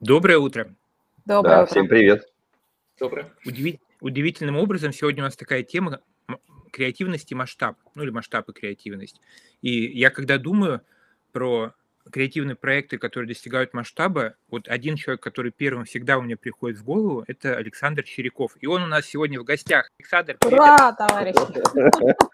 [0.00, 0.74] Доброе утро.
[1.24, 1.66] Доброе Да, утро.
[1.66, 2.26] всем привет.
[2.98, 3.32] Доброе.
[3.46, 6.00] Удиви- Удивительным образом сегодня у нас такая тема
[6.72, 9.20] креативность и масштаб, ну или масштаб и креативность.
[9.60, 10.80] И я когда думаю
[11.30, 11.72] про
[12.10, 16.84] креативные проекты, которые достигают масштаба, вот один человек, который первым всегда у меня приходит в
[16.84, 18.56] голову, это Александр Черяков.
[18.60, 19.90] И он у нас сегодня в гостях.
[19.98, 20.58] Александр, привет.
[20.58, 21.38] Ура, товарищи!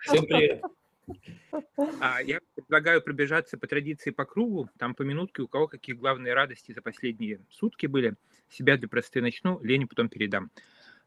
[0.03, 0.63] Всем привет.
[2.01, 6.35] А, Я предлагаю пробежаться по традиции по кругу, там по минутке, у кого какие главные
[6.35, 8.15] радости за последние сутки были.
[8.51, 10.51] Себя для просты начну, Лене потом передам.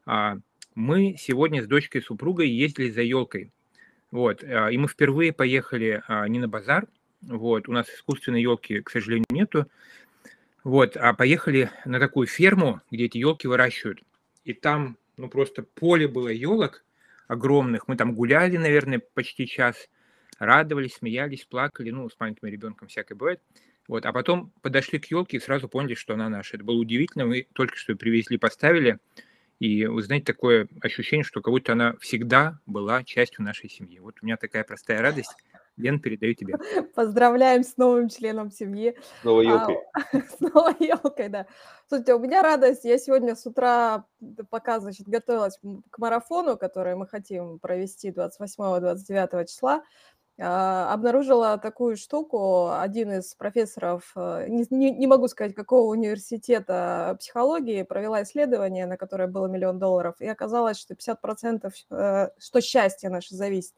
[0.06, 0.38] А,
[0.74, 3.52] Мы сегодня с дочкой и супругой ездили за елкой.
[4.10, 6.86] Вот, а, и мы впервые поехали а, не на базар,
[7.22, 9.66] вот, у нас искусственной елки, к сожалению, нету,
[10.64, 14.02] вот, а поехали на такую ферму, где эти елки выращивают.
[14.44, 16.84] И там, ну, просто поле было елок
[17.26, 17.88] огромных.
[17.88, 19.88] Мы там гуляли, наверное, почти час,
[20.38, 23.40] радовались, смеялись, плакали, ну, с маленьким ребенком всякое бывает.
[23.88, 26.56] Вот, а потом подошли к елке и сразу поняли, что она наша.
[26.56, 27.26] Это было удивительно.
[27.26, 28.98] Мы только что привезли, поставили.
[29.58, 33.98] И вы знаете, такое ощущение, что как будто она всегда была частью нашей семьи.
[33.98, 35.34] Вот у меня такая простая радость.
[35.76, 36.56] Лен, передаю тебе.
[36.94, 38.96] Поздравляем с новым членом семьи.
[39.20, 39.78] С новой А, елкой.
[40.28, 41.46] С новой елкой, да.
[41.88, 42.84] Слушайте, у меня радость.
[42.84, 44.04] Я сегодня с утра,
[44.50, 45.58] пока, значит, готовилась
[45.90, 49.82] к марафону, который мы хотим провести 28-29 числа,
[50.38, 52.70] а, обнаружила такую штуку.
[52.72, 58.96] Один из профессоров, э, не, не- не могу сказать, какого университета психологии, провела исследование, на
[58.96, 63.74] которое было миллион долларов, и оказалось, что 50%, э, что счастье наше зависит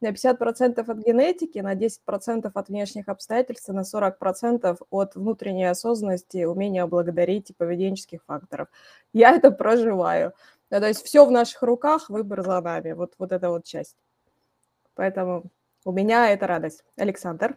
[0.00, 6.86] на 50% от генетики, на 10% от внешних обстоятельств на 40% от внутренней осознанности, умения
[6.86, 8.68] благодарить и поведенческих факторов.
[9.12, 10.32] Я это проживаю.
[10.70, 12.92] Ну, то есть все в наших руках, выбор за нами.
[12.92, 13.96] Вот, вот эта вот часть.
[14.94, 15.44] Поэтому
[15.84, 16.84] у меня это радость.
[16.96, 17.56] Александр.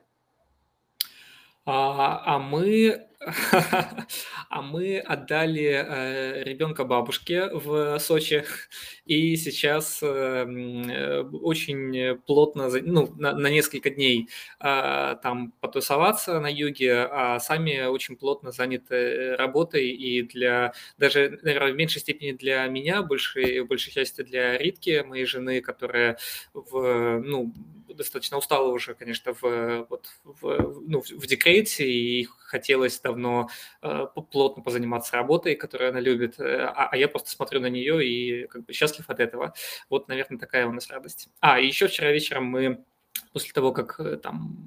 [1.65, 3.07] А, а мы,
[4.49, 8.43] а мы отдали э, ребенка бабушке в Сочи,
[9.05, 14.27] и сейчас э, м, э, очень плотно, ну, на, на несколько дней
[14.59, 21.71] а, там потусоваться на юге, а сами очень плотно заняты работой, и для, даже, наверное,
[21.71, 26.17] в меньшей степени для меня, большей, в большей части для Ритки, моей жены, которая
[26.53, 27.53] в, ну,
[27.93, 33.49] достаточно устала уже, конечно, в, вот, в, ну, в декрете, и хотелось давно
[33.81, 38.05] э, плотно позаниматься работой, которую она любит, э, а, а я просто смотрю на нее
[38.05, 39.53] и как бы счастлив от этого.
[39.89, 41.29] Вот, наверное, такая у нас радость.
[41.39, 42.83] А, еще вчера вечером мы
[43.31, 44.57] после того, как э, там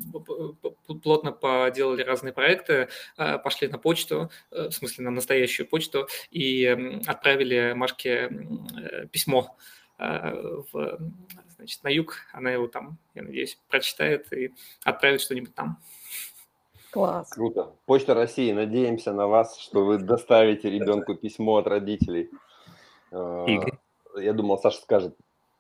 [1.03, 7.01] плотно поделали разные проекты, э, пошли на почту, э, в смысле на настоящую почту, и
[7.07, 9.57] отправили Машке э, письмо
[9.99, 10.99] э, в,
[11.57, 12.17] значит, на юг.
[12.33, 14.53] Она его там, я надеюсь, прочитает и
[14.85, 15.79] отправит что-нибудь там.
[16.91, 17.29] Класс.
[17.31, 17.73] Круто.
[17.85, 22.31] Почта России, надеемся на вас, что вы доставите ребенку письмо от родителей.
[23.11, 23.75] Э, Игорь.
[24.17, 25.17] Я думал, Саша скажет.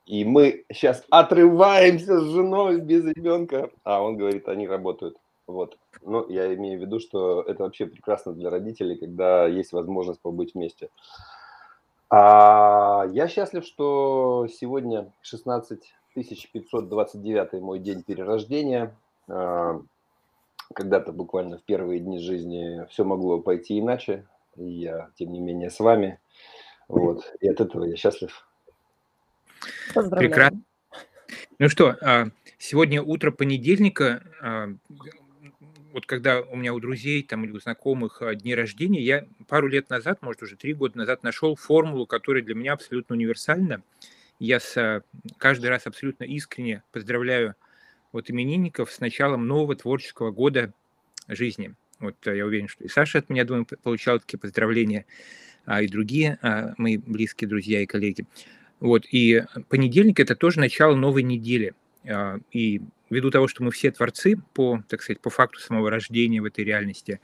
[0.06, 3.70] И мы сейчас отрываемся с женой без ребенка.
[3.82, 5.16] А он говорит, они работают.
[5.46, 5.78] Вот.
[6.02, 10.54] Ну, я имею в виду, что это вообще прекрасно для родителей, когда есть возможность побыть
[10.54, 10.90] вместе.
[12.08, 18.96] А я счастлив, что сегодня 16 529 мой день перерождения.
[19.28, 19.80] А,
[20.74, 25.70] Когда-то буквально в первые дни жизни все могло пойти иначе, и я, тем не менее,
[25.70, 26.18] с вами.
[26.88, 27.32] Вот.
[27.40, 28.46] И от этого я счастлив.
[29.94, 30.30] Поздравляю.
[30.30, 30.62] Прекрасно.
[31.58, 32.26] Ну что, а,
[32.58, 34.68] сегодня утро понедельника, а,
[35.96, 39.66] вот когда у меня у друзей там или у знакомых а, дни рождения, я пару
[39.66, 43.82] лет назад, может уже три года назад, нашел формулу, которая для меня абсолютно универсальна.
[44.38, 45.02] Я с,
[45.38, 47.54] каждый раз абсолютно искренне поздравляю
[48.12, 50.70] вот именинников с началом нового творческого года
[51.28, 51.74] жизни.
[51.98, 55.06] Вот а, я уверен, что и Саша от меня, думаю, получал такие поздравления,
[55.64, 58.26] а и другие а, мои близкие друзья и коллеги.
[58.80, 61.72] Вот, и понедельник– это тоже начало новой недели.
[62.08, 66.40] А, И ввиду того, что мы все творцы по, так сказать, по факту самого рождения
[66.40, 67.20] в этой реальности,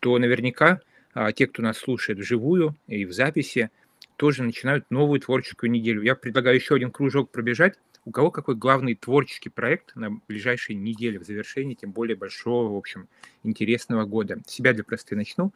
[0.00, 0.80] то наверняка
[1.14, 3.70] а, те, кто нас слушает вживую и в записи,
[4.16, 6.02] тоже начинают новую творческую неделю.
[6.02, 7.78] Я предлагаю еще один кружок пробежать.
[8.04, 12.76] У кого какой главный творческий проект на ближайшей неделе в завершении, тем более большого, в
[12.76, 13.08] общем,
[13.42, 14.40] интересного года?
[14.46, 15.52] Себя для просты начну.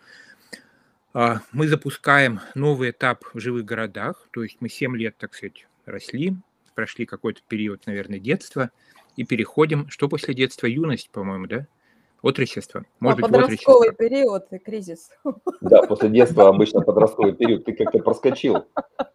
[1.14, 5.66] А, Мы запускаем новый этап в живых городах, то есть мы 7 лет, так сказать,
[5.84, 6.36] росли,
[6.74, 8.70] прошли какой-то период, наверное, детства,
[9.16, 11.66] и переходим, что после детства, юность, по-моему, да?
[12.22, 12.84] Отрочество.
[13.00, 14.08] Может а быть, подростковый отрочество.
[14.08, 15.10] период и кризис.
[15.60, 17.64] Да, после детства обычно подростковый период.
[17.64, 18.64] Ты как-то проскочил.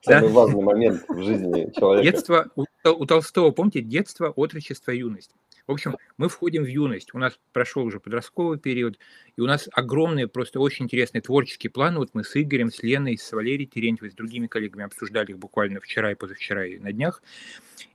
[0.01, 2.11] Самый важный момент в жизни человека.
[2.11, 5.31] Детство, у, у Толстого, помните, детство, отрочество, юность.
[5.67, 7.13] В общем, мы входим в юность.
[7.13, 8.97] У нас прошел уже подростковый период,
[9.35, 11.97] и у нас огромные, просто очень интересные творческие планы.
[11.99, 15.81] Вот мы с Игорем, с Леной, с Валерией Терентьевой, с другими коллегами обсуждали их буквально
[15.81, 17.21] вчера и позавчера и на днях.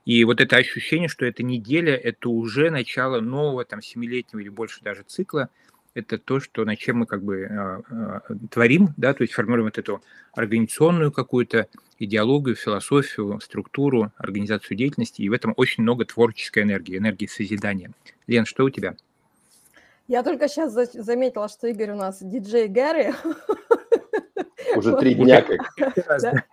[0.05, 4.81] И вот это ощущение, что эта неделя– это уже начало нового, там, семилетнего или больше
[4.81, 5.49] даже цикла–
[5.95, 8.19] это то, что, над чем мы как бы э, э,
[8.49, 10.01] творим, да, то есть формируем вот эту
[10.33, 11.67] организационную какую-то
[11.99, 17.91] идеологию, философию, структуру, организацию деятельности, и в этом очень много творческой энергии, энергии созидания.
[18.27, 18.95] Лен, что у тебя?
[20.07, 23.13] Я только сейчас за- заметила, что Игорь у нас диджей Гарри.
[24.75, 26.45] Уже три дня как.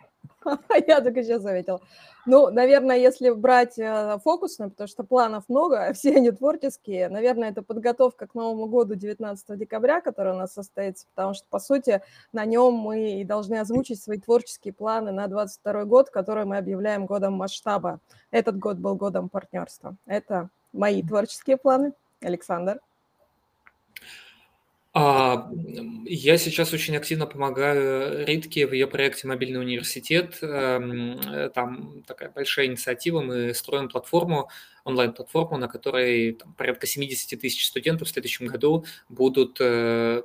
[0.86, 1.80] Я только сейчас заметила.
[2.26, 7.62] Ну, наверное, если брать э, фокусно, потому что планов много, все они творческие, наверное, это
[7.62, 12.02] подготовка к Новому году 19 декабря, который у нас состоится, потому что, по сути,
[12.32, 17.06] на нем мы и должны озвучить свои творческие планы на 22 год, который мы объявляем
[17.06, 18.00] годом масштаба.
[18.30, 19.96] Этот год был годом партнерства.
[20.06, 21.92] Это мои творческие планы.
[22.22, 22.80] Александр.
[24.92, 25.48] А,
[26.04, 30.38] я сейчас очень активно помогаю Ритке в ее проекте «Мобильный университет».
[30.42, 33.20] Эм, э, там такая большая инициатива.
[33.20, 34.50] Мы строим платформу
[34.84, 40.22] онлайн-платформу, на которой там, порядка 70 тысяч студентов в следующем году будут э,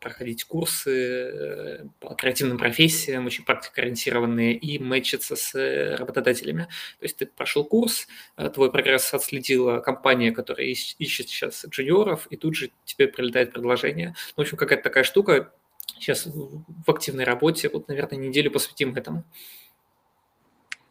[0.00, 6.64] проходить курсы э, по креативным профессиям, очень практикоориентированные, и мэчиться с э, работодателями.
[6.98, 8.06] То есть ты прошел курс,
[8.36, 14.14] э, твой прогресс отследила компания, которая ищет сейчас джуниоров, и тут же тебе прилетает предложение.
[14.36, 15.52] В общем, какая-то такая штука.
[15.98, 19.24] Сейчас в активной работе, вот, наверное, неделю посвятим этому.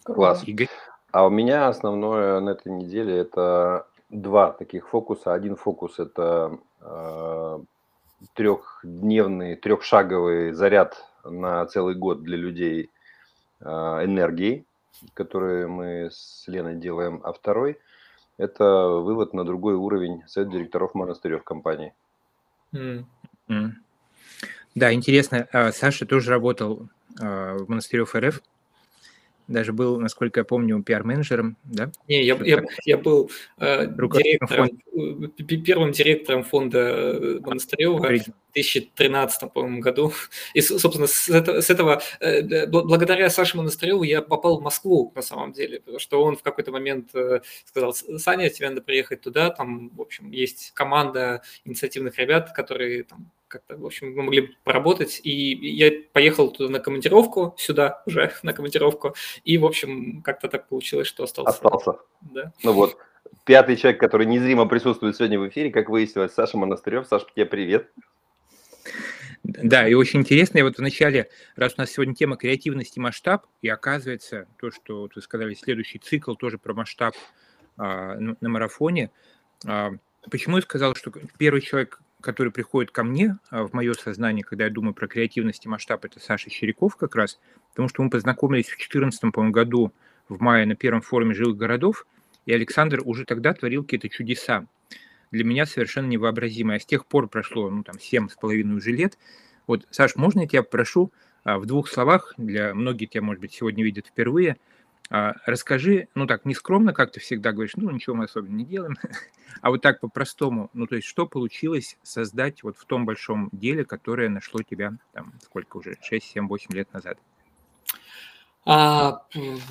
[0.03, 0.43] Класс.
[0.45, 0.69] Игорь?
[1.15, 5.33] А у меня основное на этой неделе это два таких фокуса.
[5.33, 7.59] Один фокус это э,
[8.33, 12.89] трехдневный, трехшаговый заряд на целый год для людей
[13.61, 14.65] э, энергии,
[15.13, 17.21] который мы с Леной делаем.
[17.23, 17.79] А второй
[18.37, 21.93] это вывод на другой уровень совет директоров монастырей в компании.
[22.73, 23.05] Mm.
[23.47, 23.69] Mm.
[24.75, 25.47] Да, интересно.
[25.53, 26.89] А, Саша тоже работал
[27.21, 28.41] а, в монастырев РФ
[29.47, 31.91] даже был, насколько я помню, пиар-менеджером, да?
[32.07, 35.31] Не, я, я, я был э, директором, фонда.
[35.43, 40.13] Э, первым директором фонда э, Монастырева в 2013, по-моему, году.
[40.53, 45.21] И, собственно, с этого, с этого э, благодаря Саше Монастыреву я попал в Москву, на
[45.21, 47.11] самом деле, потому что он в какой-то момент
[47.65, 53.31] сказал, Саня, тебе надо приехать туда, там, в общем, есть команда инициативных ребят, которые там
[53.47, 55.21] как-то, в общем, мы могли поработать.
[55.23, 60.67] И я поехал туда на командировку, сюда уже на командировку, и, в общем, как-то так
[60.67, 61.49] получилось, что остался.
[61.49, 61.99] Остался.
[62.21, 62.53] Да.
[62.63, 62.97] Ну вот,
[63.45, 67.07] пятый человек, который незримо присутствует сегодня в эфире, как выяснилось, Саша Монастырев.
[67.07, 67.91] Саша, тебе привет.
[69.43, 73.69] Да, и очень интересно, я вот вначале, раз у нас сегодня тема креативности масштаб, и
[73.69, 77.15] оказывается, то, что вот вы сказали, следующий цикл тоже про масштаб
[77.77, 79.11] а, на марафоне,
[79.67, 79.91] а,
[80.31, 84.65] почему я сказал, что первый человек, который приходит ко мне а, в мое сознание, когда
[84.65, 87.39] я думаю про креативность и масштаб, это Саша Черяков как раз,
[87.69, 89.93] потому что мы познакомились в 2014 году
[90.27, 92.07] в мае на первом форуме жилых городов,
[92.47, 94.65] и Александр уже тогда творил какие-то чудеса.
[95.31, 96.77] Для меня совершенно невообразимые.
[96.77, 99.17] А с тех пор прошло, ну, там, семь с половиной уже лет.
[99.67, 101.11] Вот, Саш, можно я тебя прошу
[101.43, 104.57] а, в двух словах, для многих тебя, может быть, сегодня видят впервые–
[105.09, 108.97] расскажи, ну так, нескромно, как ты всегда говоришь, ну ничего мы особенно не делаем,
[109.61, 113.85] а вот так по-простому, ну то есть что получилось создать вот в том большом деле,
[113.85, 117.17] которое нашло тебя, там, сколько уже, 6, 7, 8 лет назад?
[118.65, 119.21] А,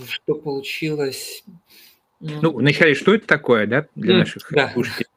[0.07, 1.45] что получилось?
[2.21, 4.71] Ну, вначале, что это такое, да, для наших да.
[4.73, 5.11] слушателей?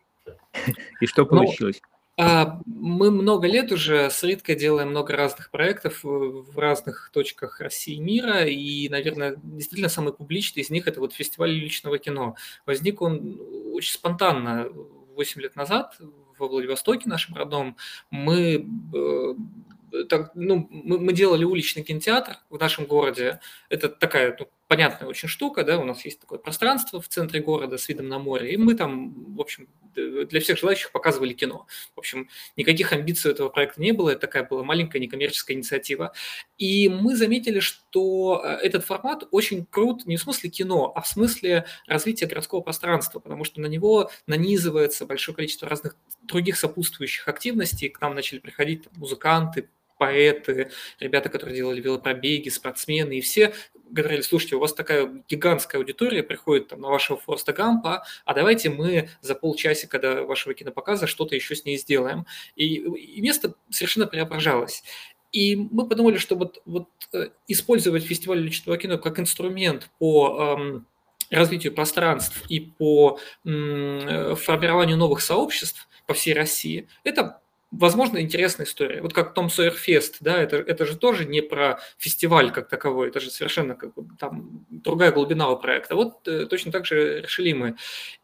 [1.00, 1.80] И что ну, получилось?
[1.82, 7.62] Ну, а, мы много лет уже с Риткой делаем много разных проектов в разных точках
[7.62, 12.36] России и мира, и, наверное, действительно самый публичный из них– это вот фестиваль личного кино.
[12.66, 13.40] Возник он
[13.72, 14.68] очень спонтанно
[15.16, 15.96] 8 лет назад
[16.40, 17.78] во Владивостоке, нашем родном.
[18.10, 23.40] Мы э, так, ну, мы, мы делали уличный кинотеатр в нашем городе.
[23.70, 27.78] Это такая ну, понятная очень штука, да, у нас есть такое пространство в центре города
[27.78, 31.66] с видом на море, и мы там, в общем, для всех желающих показывали кино.
[31.96, 36.14] В общем, никаких амбиций у этого проекта не было, это такая была маленькая некоммерческая инициатива.
[36.58, 41.08] И мы заметили, что э, этот формат очень крут не в смысле кино, а в
[41.08, 47.90] смысле развития городского пространства, потому что на него нанизывается большое количество разных других сопутствующих активностей.
[47.90, 50.70] К нам начали приходить музыканты, поэты,
[51.00, 53.54] ребята, которые делали велопробеги, спортсмены, и все
[53.90, 58.70] говорили, слушайте, у вас такая гигантская аудитория приходит там, на вашего Форста Гампа, а давайте
[58.70, 62.26] мы за полчасика до вашего кинопоказа что-то еще с ней сделаем.
[62.56, 64.84] И, и место совершенно преображалось.
[65.32, 70.88] И мы подумали, что вот, вот э, использовать фестиваль личного кино как инструмент по эм,
[71.30, 77.42] развитию пространств и по м, формированию новых сообществ по всей России, это
[77.72, 79.02] возможно, интересная история.
[79.02, 83.10] Вот как Том Сойер Фест, да, это, это же тоже не про фестиваль как таковой,
[83.10, 85.96] это же совершенно как бы, там другая глубина у проекта.
[85.96, 87.76] Вот э, точно так же решили мы.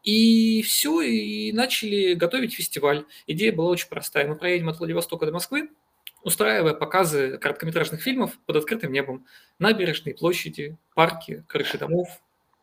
[0.04, 3.06] И все, и начали готовить фестиваль.
[3.28, 4.28] Идея была очень простая.
[4.28, 5.70] Мы проедем от Владивостока до Москвы,
[6.24, 9.26] устраивая показы короткометражных фильмов под открытым небом.
[9.60, 12.08] Набережные, площади, парки, крыши домов,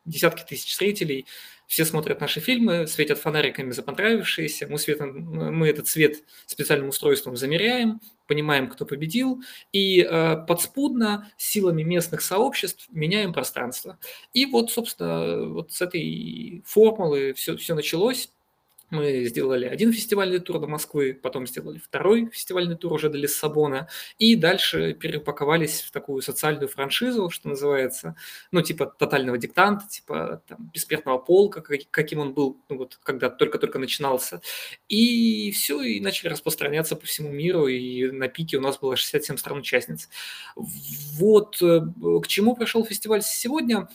[0.05, 1.27] десятки тысяч зрителей.
[1.67, 4.67] Все смотрят наши фильмы, светят фонариками за понравившиеся.
[4.67, 9.41] Мы, светом, мы этот свет специальным устройством замеряем, понимаем, кто победил,
[9.71, 13.99] и э, подспудно силами местных сообществ меняем пространство.
[14.33, 18.33] И вот, собственно, вот с этой формулы все, все началось.
[18.91, 23.89] Мы сделали один фестивальный тур до Москвы, потом сделали второй фестивальный тур уже до Лиссабона,
[24.19, 28.17] и дальше перепаковались в такую социальную франшизу, что называется,
[28.51, 33.79] ну, типа тотального диктанта, типа там, бессмертного полка, каким он был, ну, вот, когда только-только
[33.79, 34.41] начинался.
[34.89, 39.37] И все, и начали распространяться по всему миру, и на пике у нас было 67
[39.37, 40.09] стран-участниц.
[40.57, 41.81] Вот э,
[42.23, 43.89] к чему пришел фестиваль сегодня?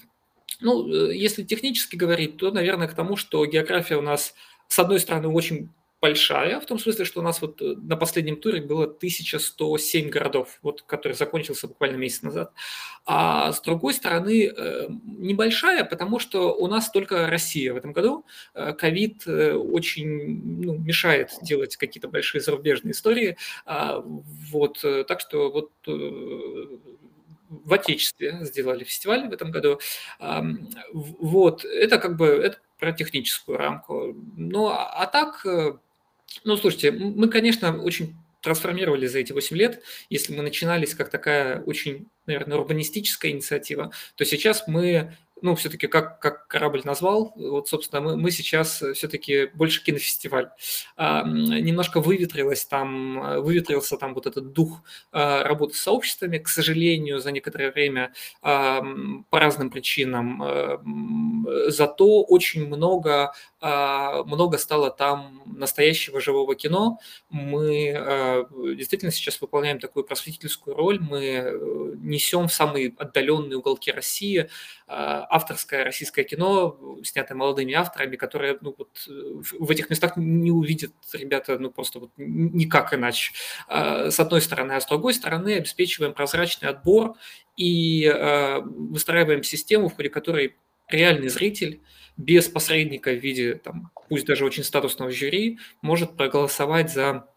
[0.62, 4.34] Ну, э, если технически говорить, то, наверное, к тому, что география у нас
[4.68, 5.70] с одной стороны, очень
[6.02, 10.60] большая, в том смысле, что у нас вот э, на последнем туре было 1107 городов,
[10.62, 12.54] вот, который закончился буквально месяц назад.
[13.06, 18.24] А с другой стороны, э, небольшая, потому что у нас только Россия в этом году.
[18.54, 23.38] Э, ковид очень ну, мешает делать какие-то большие зарубежные истории.
[23.66, 24.04] А,
[24.52, 25.72] вот, так что вот
[27.50, 29.80] в Отечестве сделали фестиваль в этом году.
[30.92, 34.16] Вот, это как бы это про техническую рамку.
[34.36, 35.78] Ну, а, а так, э,
[36.44, 39.82] ну, слушайте, мы, конечно, очень трансформировали за эти 8 лет.
[40.10, 46.20] Если мы начинались как такая очень, наверное, урбанистическая инициатива, то сейчас мы ну, все-таки как,
[46.20, 50.50] как корабль назвал, вот, собственно, мы, мы сейчас все-таки больше кинофестиваль.
[50.96, 57.20] А, немножко выветрилось там, выветрился там вот этот дух а, работы с сообществами, к сожалению,
[57.20, 58.82] за некоторое время а,
[59.30, 60.42] по разным причинам.
[60.42, 60.82] А,
[61.68, 63.34] зато очень много,
[63.66, 67.00] много стало там настоящего живого кино.
[67.30, 68.46] Мы а,
[68.76, 71.60] действительно сейчас выполняем такую просветительскую роль, мы э,
[71.98, 74.50] несем в самые отдаленные уголки России
[74.88, 80.92] а, авторское российское кино, снятое молодыми авторами, которые ну, вот, в этих местах не увидят
[81.14, 83.34] ребята ну, просто вот никак иначе.
[83.68, 87.16] А, с одной стороны, а с другой стороны обеспечиваем прозрачный отбор
[87.58, 90.56] и а, выстраиваем систему, в ходе которой
[90.90, 91.82] реальный зритель
[92.18, 97.28] без посредника в виде, там, пусть даже очень статусного жюри, может проголосовать за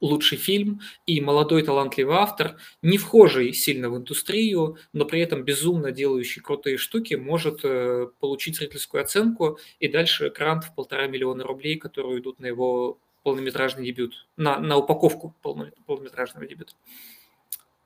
[0.00, 5.92] лучший фильм и молодой талантливый автор, не вхожий сильно в индустрию, но при этом безумно
[5.92, 11.76] делающий крутые штуки, может э, получить зрительскую оценку и дальше грант в полтора миллиона рублей,
[11.76, 16.74] которые идут на его полнометражный дебют, на, на упаковку полнометражного дебюта.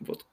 [0.01, 0.27] Вот.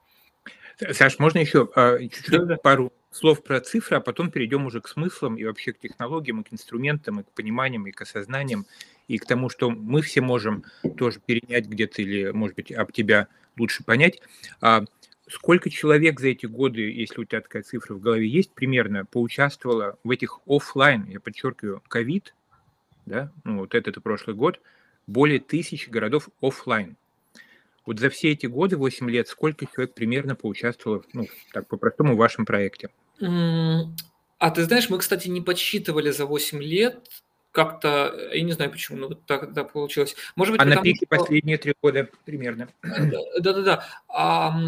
[0.91, 2.57] Саш, можно еще а, чуть-чуть да, да.
[2.57, 6.43] пару слов про цифры, а потом перейдем уже к смыслам и вообще к технологиям, и
[6.43, 8.65] к инструментам, и к пониманиям, и к осознаниям,
[9.07, 10.65] и к тому, что мы все можем
[10.97, 14.21] тоже перенять где-то или, может быть, об тебя лучше понять.
[14.59, 14.83] А
[15.29, 19.97] сколько человек за эти годы, если у тебя такая цифра в голове есть, примерно поучаствовало
[20.03, 22.35] в этих офлайн, я подчеркиваю, ковид,
[23.05, 24.59] да, ну вот этот и прошлый год,
[25.07, 26.97] более тысячи городов офлайн.
[27.85, 32.17] Вот за все эти годы, 8 лет, сколько человек примерно поучаствовало, ну, так по-простому, в
[32.17, 32.89] вашем проекте?
[33.19, 37.07] А ты знаешь, мы, кстати, не подсчитывали за 8 лет,
[37.55, 40.15] как-то, я не знаю почему, но вот так, получилось.
[40.35, 41.17] Может быть, а потому, на пике что...
[41.17, 42.67] последние три года примерно.
[42.83, 43.85] Да-да-да.
[44.09, 44.59] А,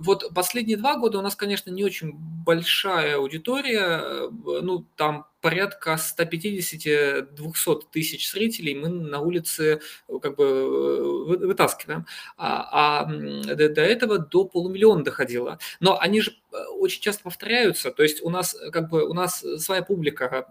[0.00, 4.00] вот последние два года у нас, конечно, не очень большая аудитория.
[4.02, 12.06] Э, ну, там порядка 150-200 тысяч зрителей мы на улице э, как бы э, вытаскиваем.
[12.38, 15.58] А, а до, до этого до полумиллиона доходило.
[15.80, 17.90] Но они же э, очень часто повторяются.
[17.90, 20.46] То есть у нас как бы у нас своя публика.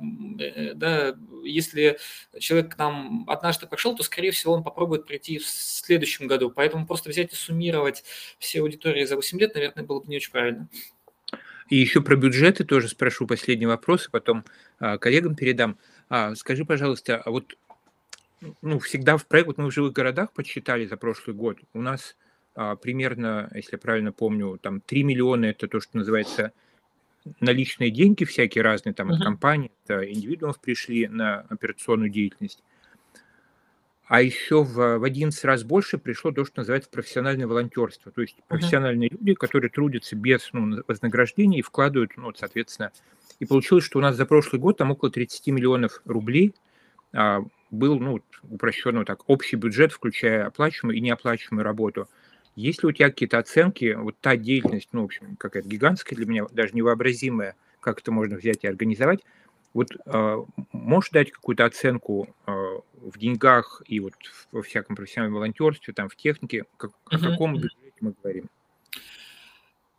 [0.76, 1.98] Да, если
[2.38, 6.52] человек к нам однажды пошел, то, скорее всего, он попробует прийти в следующем году.
[6.52, 8.04] Поэтому просто взять и суммировать
[8.38, 10.70] все аудитории за 8 лет, наверное, было бы не очень правильно.
[11.70, 14.44] И еще про бюджеты тоже спрошу последний вопрос, и потом
[14.80, 15.78] а, коллегам передам.
[16.10, 17.58] А, скажи, пожалуйста, а вот
[18.62, 22.16] ну, всегда в проект, вот мы в живых городах подсчитали за прошлый год, у нас
[22.56, 26.52] а, примерно, если я правильно помню, там 3 миллиона это то, что называется
[27.40, 32.62] наличные деньги всякие разные, там, от компаний, от индивидуумов пришли на операционную деятельность.
[34.06, 38.12] А еще в, в 11 раз больше пришло то, что называется профессиональное волонтерство.
[38.12, 39.18] То есть профессиональные uh-huh.
[39.20, 42.92] люди, которые трудятся без ну, вознаграждения и вкладывают, ну, соответственно.
[43.40, 46.54] И получилось, что у нас за прошлый год там около 30 миллионов рублей
[47.14, 52.08] а, был, ну, упрощенно так, общий бюджет, включая оплачиваемую и неоплачиваемую работу.
[52.56, 56.26] Есть ли у тебя какие-то оценки, вот та деятельность, ну, в общем, какая-то гигантская для
[56.26, 59.22] меня, даже невообразимая, как это можно взять и организовать,
[59.74, 64.14] вот э, можешь дать какую-то оценку э, в деньгах и вот
[64.52, 68.50] во всяком профессиональном волонтерстве, там в технике, как, о каком бюджете мы говорим?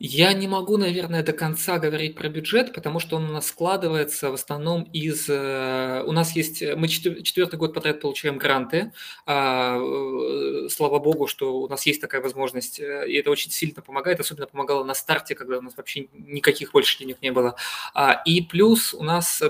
[0.01, 4.31] Я не могу, наверное, до конца говорить про бюджет, потому что он у нас складывается
[4.31, 5.29] в основном из...
[5.29, 6.63] Э, у нас есть...
[6.63, 8.93] Мы четвертый год подряд получаем гранты.
[9.25, 12.81] А, э, слава богу, что у нас есть такая возможность.
[12.81, 14.19] Э, и это очень сильно помогает.
[14.19, 17.55] Особенно помогало на старте, когда у нас вообще никаких больше денег не было.
[17.95, 19.43] А, и плюс у нас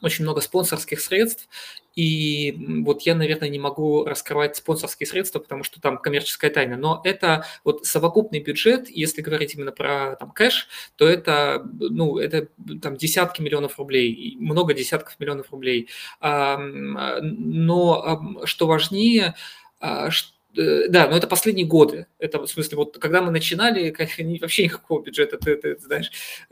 [0.00, 1.48] очень много спонсорских средств,
[1.94, 6.76] и вот я, наверное, не могу раскрывать спонсорские средства, потому что там коммерческая тайна.
[6.76, 12.48] Но это вот совокупный бюджет, если говорить именно про там, кэш, то это, ну, это
[12.80, 15.88] там десятки миллионов рублей, много десятков миллионов рублей.
[16.20, 19.34] Но что важнее,
[19.80, 20.10] а,
[20.56, 22.06] Э, да, но это последние годы.
[22.18, 23.94] Это в смысле, вот когда мы начинали,
[24.40, 26.10] вообще никакого бюджета, ты, ты, ты знаешь,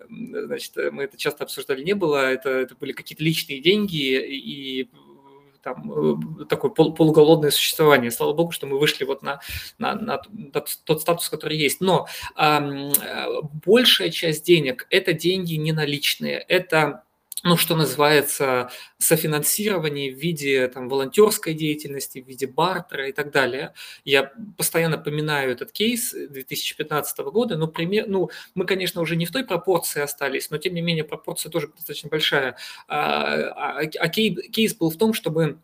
[0.09, 2.31] значит, мы это часто обсуждали, не было.
[2.31, 4.91] Это, это были какие-то личные деньги и
[5.63, 5.93] там
[6.43, 8.11] э, такое пол, полуголодное существование.
[8.11, 9.41] Слава богу, что мы вышли вот на,
[9.79, 10.19] на, на
[10.85, 11.81] тот статус, который есть.
[11.81, 12.61] Но э,
[13.65, 17.05] большая часть денег– это деньги не наличные, это
[17.43, 23.73] ну, что называется, софинансирование в виде там, волонтерской деятельности, в виде бартера и так далее.
[24.05, 29.33] Я постоянно поминаю этот кейс 2015 года, но пример, ну, мы, конечно, уже не в
[29.33, 32.57] той пропорции остались, но тем не менее пропорция тоже достаточно большая.
[32.89, 35.59] А, а, а кейс был в том, чтобы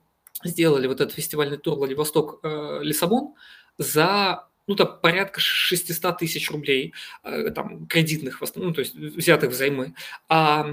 [0.45, 6.93] сделали вот этот фестивальный тур Владивосток-Лиссабон э, за ну, там порядка 600 тысяч рублей,
[7.23, 9.95] э, там, кредитных, ну, то есть взятых взаймы.
[10.29, 10.67] А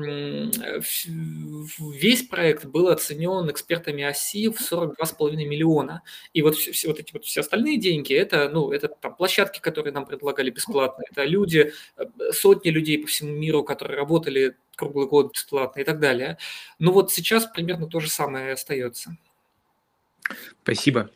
[1.80, 6.02] весь проект был оценен экспертами ОСИ в 42,5 миллиона.
[6.34, 9.94] И вот все, вот эти вот все остальные деньги, это, ну, это там площадки, которые
[9.94, 15.34] нам предлагали бесплатно, это люди, э, сотни людей по всему миру, которые работали круглый год
[15.34, 16.38] бесплатно и так далее.
[16.80, 19.18] Ну вот сейчас примерно то же самое остается.
[20.64, 21.10] Спасибо.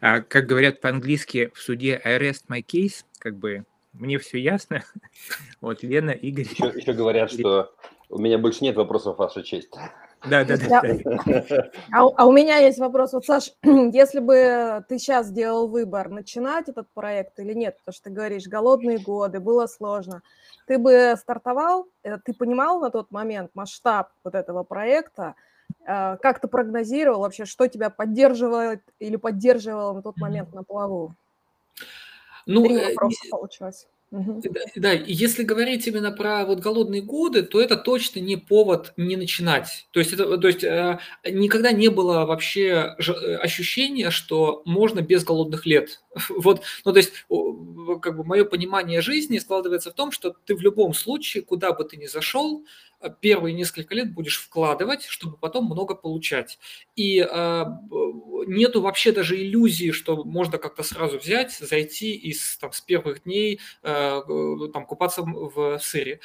[0.00, 4.82] А, как говорят по-английски в суде I rest my case, как бы мне все ясно.
[5.60, 6.46] Вот Лена, Игорь.
[6.50, 7.74] Еще, еще говорят, что
[8.08, 9.70] у меня больше нет вопросов, Ваша честь.
[10.26, 10.80] Да, да, да.
[10.80, 11.70] да.
[11.92, 13.12] А, а у меня есть вопрос.
[13.12, 18.04] Вот, Саш, если бы ты сейчас сделал выбор, начинать этот проект или нет, потому что
[18.04, 20.22] ты говоришь, голодные годы, было сложно,
[20.66, 25.34] ты бы стартовал, э, ты понимал на тот момент масштаб вот этого проекта,
[25.84, 31.14] как ты прогнозировал вообще, что тебя поддерживает или поддерживало на тот момент на плаву?
[32.46, 33.86] Ну, Три э, вопроса получилось.
[34.10, 39.16] Да, да, если говорить именно про вот голодные годы, то это точно не повод не
[39.16, 39.88] начинать.
[39.90, 45.24] То есть, это, то есть э, никогда не было вообще э, ощущения, что можно без
[45.24, 46.02] голодных лет.
[46.28, 47.12] Вот, ну то есть,
[48.02, 51.82] как бы мое понимание жизни складывается в том, что ты в любом случае, куда бы
[51.82, 52.64] ты ни зашел,
[53.10, 56.58] первые несколько лет будешь вкладывать, чтобы потом много получать.
[56.96, 57.64] И э,
[58.46, 63.24] нету вообще даже иллюзии, что можно как-то сразу взять, зайти и с, там, с первых
[63.24, 64.20] дней э,
[64.72, 66.20] там, купаться в сыре.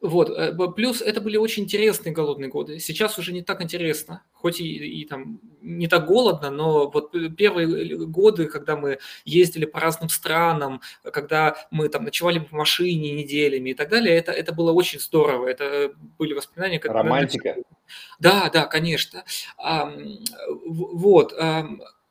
[0.00, 2.78] Вот, э, плюс это были очень интересные голодные годы.
[2.78, 7.96] Сейчас уже не так интересно, хоть и, и там не так голодно, но вот первые
[8.06, 13.74] годы, когда мы ездили по разным странам, когда мы там ночевали по машине неделями и
[13.74, 15.48] так далее, это, это было очень здорово.
[15.48, 16.78] Это были воспоминания.
[16.78, 17.56] Как Романтика.
[18.18, 19.24] Да, да, конечно.
[20.66, 21.34] Вот.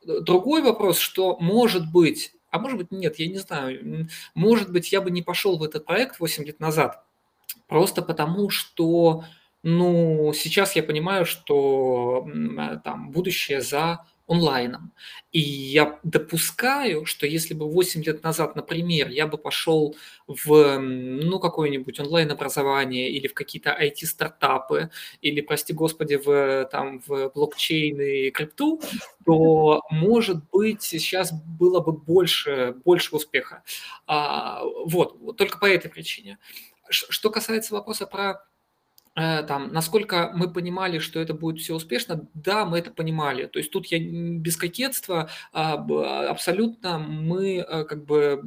[0.05, 5.01] Другой вопрос, что может быть, а может быть нет, я не знаю, может быть я
[5.01, 7.03] бы не пошел в этот проект 8 лет назад,
[7.67, 9.23] Просто потому, что,
[9.63, 14.91] ну, сейчас я понимаю, что э, там будущее за онлайном.
[15.31, 19.95] И я допускаю, что если бы 8 лет назад, например, я бы пошел
[20.27, 24.89] в ну, какое-нибудь онлайн-образование или в какие-то IT-стартапы,
[25.21, 28.81] или, прости господи, в, там, в блокчейн и крипту,
[29.25, 33.63] то, может быть, сейчас было бы больше, больше успеха.
[34.07, 36.39] А, вот, только по этой причине.
[36.89, 38.45] Что касается вопроса про
[39.15, 43.47] э, там, насколько мы понимали, что это будет все успешно, да, мы это понимали.
[43.47, 45.73] То есть тут я без кокетства, а,
[46.29, 48.41] абсолютно мы э, как бы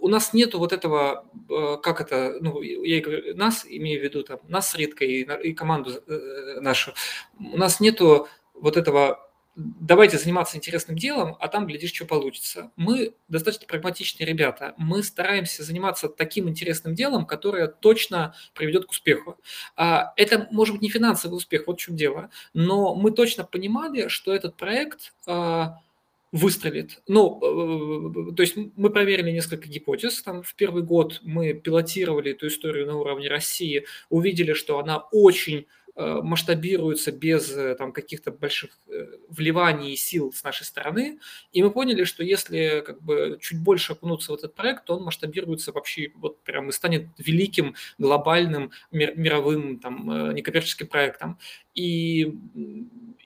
[0.00, 4.22] у нас нету вот этого, э, как это, ну, я говорю, нас, имею в виду,
[4.22, 6.02] там, нас Риткой и, и команду
[6.60, 6.92] нашу,
[7.38, 9.25] у нас нету вот этого
[9.56, 12.70] давайте заниматься интересным делом, а там, глядишь, что получится.
[12.76, 14.74] Мы достаточно прагматичные ребята.
[14.76, 19.38] Мы стараемся заниматься таким интересным делом, которое точно приведет к успеху.
[19.76, 22.30] А, это может быть не финансовый успех, вот в чем дело.
[22.52, 25.80] Но мы точно понимали, что этот проект а,
[26.32, 27.00] выстрелит.
[27.08, 30.22] Ну, э, то есть мы проверили несколько гипотез.
[30.22, 35.66] Там в первый год мы пилотировали эту историю на уровне России, увидели, что она очень
[35.98, 41.20] Э, масштабируется без э, там, каких-то больших э, вливаний сил с нашей стороны.
[41.52, 45.04] И мы поняли, что если как бы, чуть больше окунуться в этот проект, то он
[45.04, 51.38] масштабируется вообще вот прям и станет великим глобальным мировым там, некоммерческим проектом.
[51.76, 52.34] И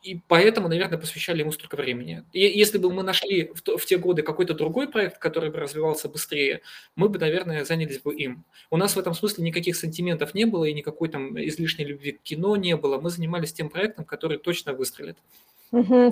[0.03, 2.25] и поэтому, наверное, посвящали ему столько времени.
[2.33, 6.09] И если бы мы нашли в, в те годы какой-то другой проект, который бы развивался
[6.09, 6.63] быстрее,
[6.97, 8.45] мы бы, наверное, занялись бы им.
[8.71, 12.23] У нас в этом смысле никаких сантиментов не было и никакой там излишней любви к
[12.23, 12.99] кино не было.
[12.99, 15.19] Мы занимались тем проектом, который точно выстрелит.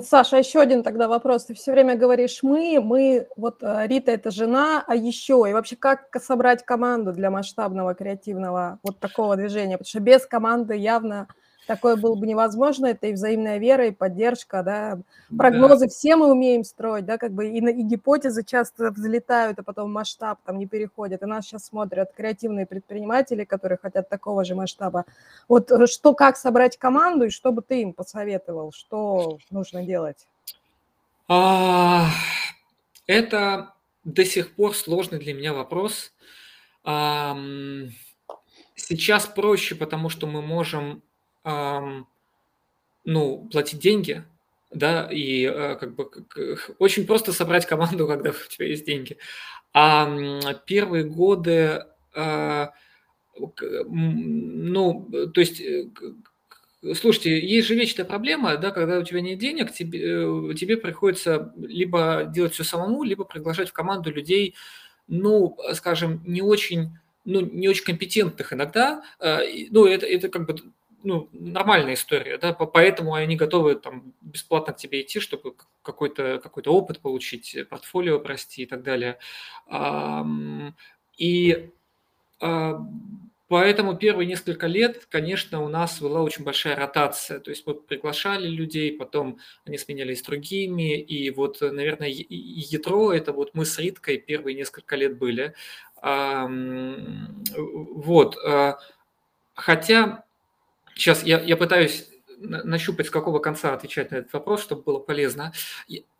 [0.03, 1.45] Саша, еще один тогда вопрос.
[1.45, 5.75] Ты все время говоришь «мы», «мы», вот э, Рита– это жена, а еще, и вообще
[5.75, 9.77] как собрать команду для масштабного креативного вот такого движения?
[9.77, 11.27] Потому что без команды явно
[11.69, 14.99] такое было бы невозможно, это и взаимная вера, и поддержка, да,
[15.37, 15.89] прогнозы да.
[15.91, 20.39] все мы умеем строить, да, как бы и, и гипотезы часто взлетают, а потом масштаб
[20.43, 25.05] там не переходит, и нас сейчас смотрят креативные предприниматели, которые хотят такого же масштаба.
[25.47, 30.25] Вот э, что, как собрать команду, и что бы ты им посоветовал, что нужно делать?
[31.27, 32.07] А,
[33.05, 36.13] это до сих пор сложный для меня вопрос.
[38.75, 41.03] Сейчас проще, потому что мы можем
[41.43, 42.05] ну,
[43.51, 44.23] платить деньги,
[44.71, 46.09] да, и э, как бы
[46.77, 49.17] очень просто собрать команду, когда у тебя есть деньги.
[49.73, 52.67] А первые годы, э,
[53.37, 55.89] ну, то есть, э,
[56.95, 62.29] слушайте, есть же вечная проблема, да, когда у тебя нет денег, тебе, тебе приходится либо
[62.33, 64.55] делать все самому, либо приглашать в команду людей,
[65.07, 66.91] ну, скажем, не очень
[67.25, 70.55] ну, не очень компетентных иногда, ну, это, это как бы
[71.03, 76.63] ну, нормальная история, да, поэтому они готовы там бесплатно к тебе идти, чтобы какой-то какой
[76.63, 79.17] опыт получить, портфолио прости и так далее.
[81.17, 81.69] И
[82.41, 82.81] а,
[83.47, 88.47] поэтому первые несколько лет, конечно, у нас была очень большая ротация, то есть мы приглашали
[88.47, 94.55] людей, потом они сменялись другими, и вот, наверное, ядро это вот мы с Риткой первые
[94.55, 95.53] несколько лет были.
[98.01, 98.37] Вот.
[98.45, 98.77] А,
[99.53, 100.23] хотя
[100.99, 102.09] Сейчас я, я пытаюсь
[102.39, 105.53] нащупать, с какого конца отвечать на этот вопрос, чтобы было полезно.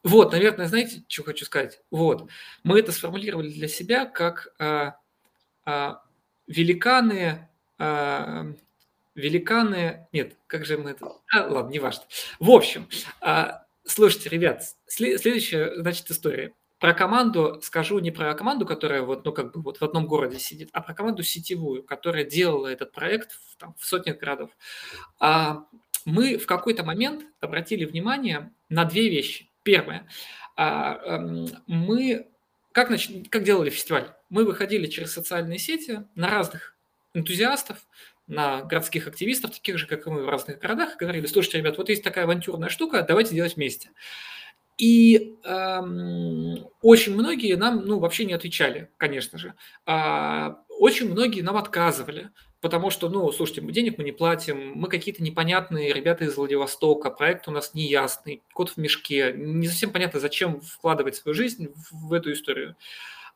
[0.04, 1.82] Вот, наверное, знаете, что хочу сказать?
[1.92, 2.30] Вот,
[2.64, 4.96] мы это сформулировали для себя как а,
[5.66, 6.02] а,
[6.48, 8.54] великаны, а,
[9.16, 12.06] великаны, нет, как же мы это, а, ладно, не важно.
[12.40, 12.88] В общем,
[13.20, 19.34] а, слушайте, ребят, следующая, значит, история про команду скажу не про команду, которая вот, ну,
[19.34, 23.34] как бы вот в одном городе сидит, а про команду сетевую, которая делала этот проект
[23.34, 24.50] в, там, в сотнях городов.
[25.20, 25.66] А
[26.06, 29.50] мы в какой-то момент обратили внимание на две вещи.
[29.64, 30.08] Первое.
[30.56, 32.28] А, эм, мы
[32.72, 33.10] как, нач...
[33.30, 34.14] как делали фестиваль?
[34.30, 36.76] Мы выходили через социальные сети на разных
[37.14, 37.78] энтузиастов,
[38.28, 41.78] на городских активистов, таких же, как и мы в разных городах, и говорили, слушайте, ребят,
[41.78, 43.90] вот есть такая авантюрная штука, давайте делать вместе.
[44.80, 49.54] И эм, очень многие нам, ну, вообще не отвечали, конечно же.
[49.86, 52.30] А, очень многие нам отказывали,
[52.62, 57.10] потому что, ну, слушайте, мы денег мы не платим, мы какие-то непонятные ребята из Владивостока,
[57.10, 62.08] проект у нас неясный, код в мешке, не совсем понятно, зачем вкладывать свою жизнь в,
[62.08, 62.78] в эту историю.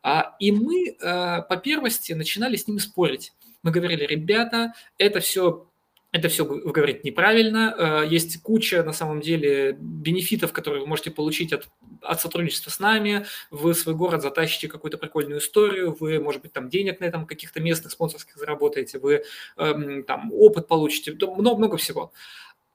[0.01, 3.34] А, и мы а, по первости начинали с ними спорить.
[3.63, 5.67] Мы говорили, ребята, это все
[6.13, 8.04] это все вы говорите неправильно.
[8.04, 11.67] Э, есть куча, на самом деле, бенефитов, которые вы можете получить от,
[12.02, 13.26] от сотрудничества с нами.
[13.49, 17.26] Вы в свой город затащите какую-то прикольную историю, вы, может быть, там денег на этом
[17.26, 19.23] каких-то местных спонсорских заработаете, вы
[19.58, 22.13] эм, там опыт получите, много-много всего.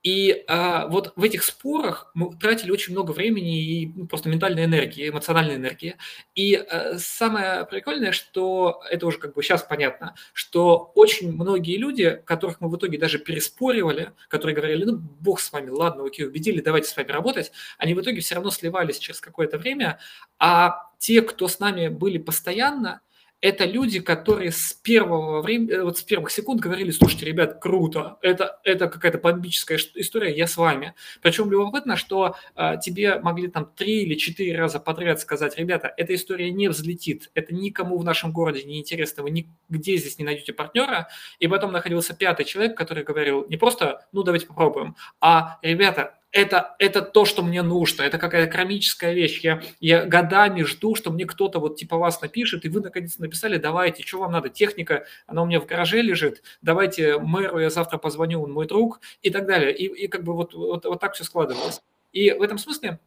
[0.02, 4.64] И а, вот в этих спорах мы тратили очень много времени и ну, просто ментальной
[4.64, 5.96] энергии, эмоциональной энергии.
[6.34, 12.22] И а, самое прикольное, что это уже как бы сейчас понятно, что очень многие люди,
[12.24, 16.60] которых мы в итоге даже переспоривали, которые говорили, ну, бог с вами, ладно, окей, убедили,
[16.60, 19.98] давайте с вами работать, они в итоге все равно сливались через какое-то время,
[20.38, 23.00] а те, кто с нами были постоянно,
[23.40, 28.18] это люди, которые с первого времени, э, вот с первых секунд говорили, слушайте, ребят, круто,
[28.20, 30.94] это, это какая-то бомбическая история, я с вами.
[31.22, 36.14] Причем любопытно, что э, тебе могли там три или четыре раза подряд сказать, ребята, эта
[36.14, 40.52] история не взлетит, это никому в нашем городе не интересно, вы нигде здесь не найдете
[40.52, 46.17] партнера, и потом находился пятый человек, который говорил не просто, ну давайте попробуем, а, ребята,
[46.30, 49.40] это, это то, что мне нужно, это какая-то кармическая вещь.
[49.40, 53.56] Я, я годами жду, что мне кто-то вот типа вас напишет, и вы наконец написали,
[53.56, 57.98] давайте, что вам надо, техника, она у меня в гараже лежит, давайте мэру я завтра
[57.98, 59.74] позвоню, он мой друг, и так далее.
[59.74, 61.80] И, и как бы вот, вот, вот так все складывалось.
[62.12, 62.98] И в этом смысле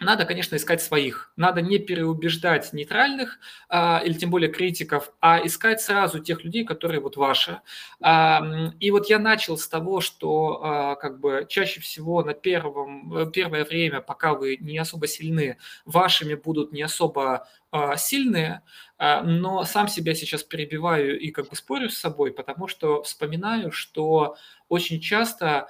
[0.00, 1.32] надо, конечно, искать своих.
[1.36, 7.00] Надо не переубеждать нейтральных а, или тем более критиков, а искать сразу тех людей, которые
[7.00, 7.60] вот ваши.
[8.00, 8.42] А,
[8.80, 13.30] и вот я начал с того, что а, как бы чаще всего на первом, э,
[13.30, 18.62] первое время, пока вы не особо сильны, вашими будут не особо а, сильные,
[18.98, 23.70] а, но сам себя сейчас перебиваю и как бы спорю с собой, потому что вспоминаю,
[23.70, 24.36] что
[24.68, 25.68] очень часто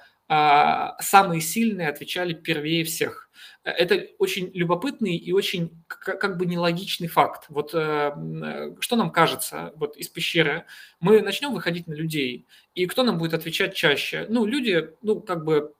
[0.99, 3.29] самые сильные отвечали первее всех.
[3.63, 7.45] Это очень любопытный и очень как бы нелогичный факт.
[7.49, 10.65] Вот э, э, что нам кажется вот из пещеры?
[10.99, 14.25] Мы начнем выходить на людей, и кто нам будет отвечать чаще?
[14.29, 15.75] Ну, люди, ну, как бы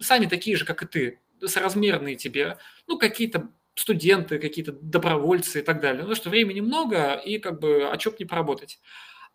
[0.00, 5.80] сами такие же, как и ты, соразмерные тебе, ну, какие-то студенты, какие-то добровольцы и так
[5.80, 6.04] далее.
[6.04, 8.80] Ну, что времени много, и как бы, а чё не поработать?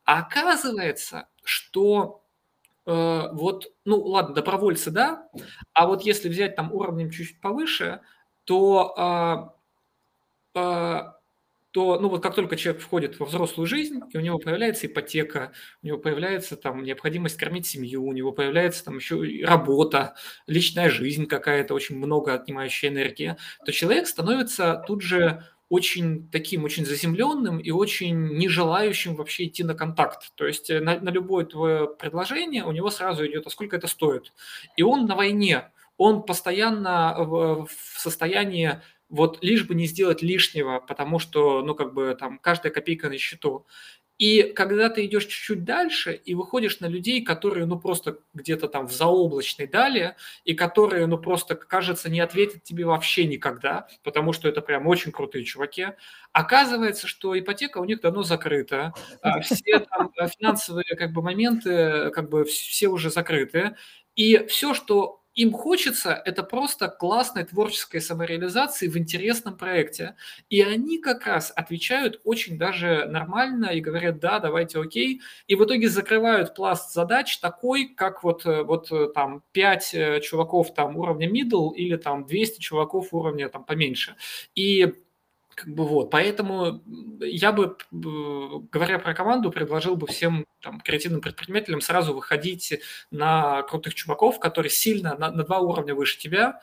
[0.06, 2.24] А оказывается, что
[2.88, 5.28] Э, вот, ну ладно, добровольцы, да,
[5.74, 8.02] а вот если взять там уровнем чуть-чуть повыше,
[8.46, 9.56] то, а,
[10.56, 11.18] а,
[11.72, 15.54] то, ну вот как только человек входит во взрослую жизнь, и у него появляется ипотека,
[15.84, 20.16] у него появляется там необходимость кормить семью, у него появляется там еще работа,
[20.48, 26.86] личная жизнь какая-то, очень много отнимающая энергии, то человек становится тут же очень таким, очень
[26.86, 30.34] заземленным и очень не желающим вообще идти на контакт.
[30.36, 33.88] То есть э, на, на любое твое предложение у него сразу идет, а сколько это
[33.88, 34.34] стоит.
[34.76, 40.82] И он на войне, он постоянно в, в состоянии вот лишь бы не сделать лишнего,
[40.86, 43.66] потому что, ну, как бы там каждая копейка на счету.
[44.22, 48.88] И когда ты идешь чуть-чуть дальше и выходишь на людей, которые, ну, просто где-то там
[48.88, 54.48] в заоблачной дали, и которые, ну, просто, кажется, не ответят тебе вообще никогда, потому что
[54.48, 55.88] это прям очень крутые чуваки,
[56.34, 62.12] оказывается, что ипотека у них давно закрыта, а все там э, финансовые как бы моменты,
[62.12, 63.76] как бы все уже закрыты,
[64.16, 70.16] и все, что им хочется это просто классной творческой самореализации в интересном проекте.
[70.50, 75.22] И они как раз отвечают очень даже нормально и говорят, да, давайте окей.
[75.48, 80.20] И в итоге закрывают пласт задач такой, как вот, э, вот э, там 5 э,
[80.22, 84.16] чуваков там уровня middle или там 200 чуваков уровня там поменьше.
[84.56, 84.94] И
[85.56, 86.82] как бы вот, поэтому
[87.20, 92.80] я бы, говоря про команду, предложил бы всем там, креативным предпринимателям сразу выходить
[93.12, 96.60] на крутых чуваков, которые сильно на, на два уровня выше тебя.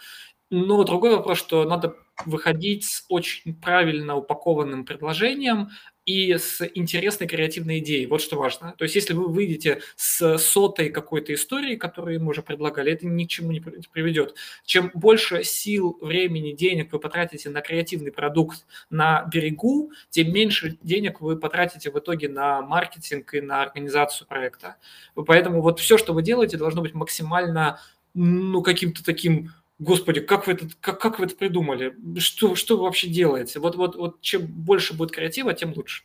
[0.51, 5.71] Но другой вопрос, что надо выходить с очень правильно упакованным предложением,
[6.09, 8.07] и с интересной креативной идеей.
[8.07, 8.75] Вот что важно.
[8.79, 13.27] То есть, если вы выйдете с сотой какой-то истории, которую мы уже предлагали, это ни
[13.27, 14.35] к чему не приведет.
[14.65, 21.21] Чем больше сил, времени, денег вы потратите на креативный продукт на берегу, тем меньше денег
[21.21, 24.77] вы потратите в итоге на маркетинг и на организацию проекта.
[25.15, 27.81] Поэтому вот все, что вы делаете, должно быть максимально
[28.15, 31.95] ну, каким-то таким Господи, как вы это, как, как вы это придумали?
[32.19, 33.61] Что, что вы вообще делаете?
[33.61, 36.05] Вот, вот, вот чем больше будет креатива, тем лучше.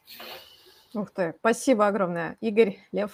[0.94, 2.38] Ух ты, спасибо огромное.
[2.40, 3.12] Игорь, Лев.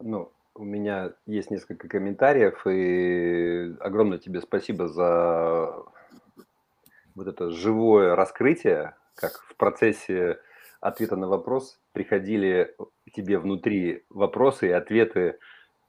[0.00, 5.84] Ну, у меня есть несколько комментариев, и огромное тебе спасибо за
[7.14, 10.40] вот это живое раскрытие, как в процессе
[10.80, 12.74] ответа на вопрос приходили
[13.14, 15.38] тебе внутри вопросы и ответы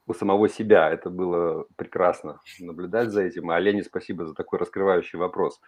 [0.05, 0.89] у самого себя.
[0.89, 3.49] Это было прекрасно наблюдать за этим.
[3.49, 5.61] А Лене спасибо за такой раскрывающий вопрос.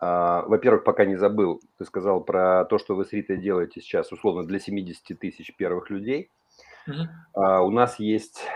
[0.00, 4.12] А, во-первых, пока не забыл, ты сказал про то, что вы с Ритой делаете сейчас,
[4.12, 6.30] условно, для 70 тысяч первых людей.
[6.88, 7.60] Mm-hmm.
[7.64, 8.46] У нас есть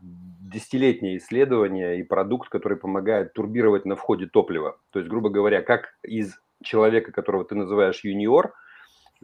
[0.00, 4.78] десятилетнее исследование и продукт, который помогает турбировать на входе топлива.
[4.90, 8.52] То есть, грубо говоря, как из человека, которого ты называешь юниор–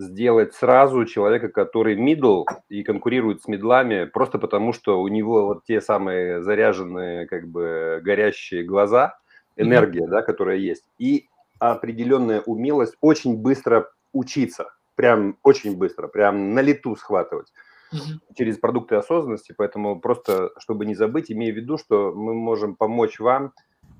[0.00, 5.64] сделать сразу человека, который middle и конкурирует с медлами, просто потому что у него вот
[5.64, 9.18] те самые заряженные, как бы горящие глаза,
[9.56, 16.60] энергия, да, которая есть, и определенная умелость очень быстро учиться, прям очень быстро, прям на
[16.60, 17.52] лету схватывать
[17.92, 18.34] mm-hmm.
[18.36, 19.54] через продукты осознанности.
[19.56, 23.52] Поэтому просто, чтобы не забыть, имея в виду, что мы можем помочь вам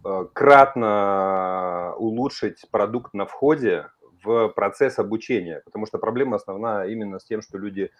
[0.04, 3.88] э, кратно улучшить продукт на входе
[4.22, 7.90] в процесс обучения, потому что проблема основная именно с тем, что люди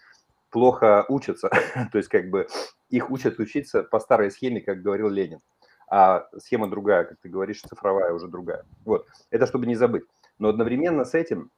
[0.50, 1.48] плохо учатся,
[1.92, 2.46] то есть как бы
[2.88, 5.40] их учат учиться по старой схеме, как говорил Ленин,
[5.88, 8.64] а схема другая, как ты говоришь, цифровая уже другая.
[8.84, 10.04] Вот, это чтобы не забыть.
[10.38, 11.50] Но одновременно с этим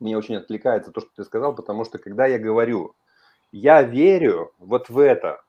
[0.00, 2.94] мне очень отвлекается то, что ты сказал, потому что когда я говорю,
[3.52, 5.42] я верю вот в это,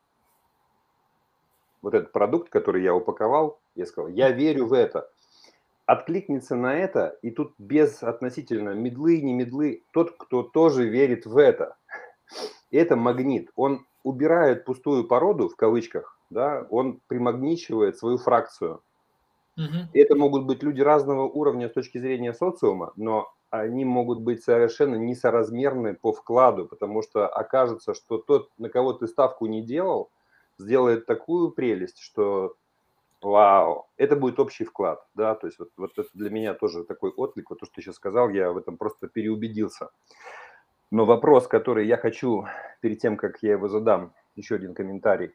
[1.81, 5.09] вот этот продукт, который я упаковал, я сказал, я верю в это,
[5.89, 11.35] откликнется на это, и тут без относительно медлы, не медлы, тот, кто тоже верит в
[11.35, 11.77] это.
[12.71, 13.49] это магнит.
[13.55, 18.81] Он убирает пустую породу, в кавычках, да, он примагничивает свою фракцию.
[19.57, 19.89] Угу.
[19.93, 24.95] это могут быть люди разного уровня с точки зрения социума, но они могут быть совершенно
[24.95, 30.11] несоразмерны по вкладу, потому что окажется, что тот, на кого ты ставку не делал,
[30.59, 32.55] сделает такую прелесть, что
[33.21, 37.11] вау, это будет общий вклад, да, то есть вот, вот это для меня тоже такой
[37.11, 39.89] отклик, вот то, что ты сейчас сказал, я в этом просто переубедился.
[40.91, 42.45] Но вопрос, который я хочу,
[42.81, 45.33] перед тем, как я его задам, еще один комментарий,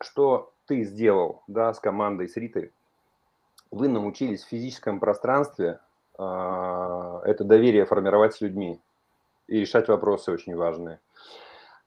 [0.00, 2.72] что ты сделал, да, с командой, с Ритой,
[3.70, 5.80] вы научились в физическом пространстве
[6.18, 8.80] э, это доверие формировать с людьми
[9.46, 10.98] и решать вопросы очень важные.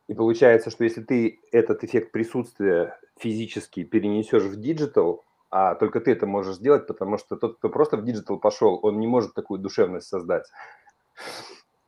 [0.08, 6.12] И получается, что если ты этот эффект присутствия физически перенесешь в digital, а только ты
[6.12, 9.60] это можешь сделать, потому что тот, кто просто в digital пошел, он не может такую
[9.60, 10.46] душевность создать.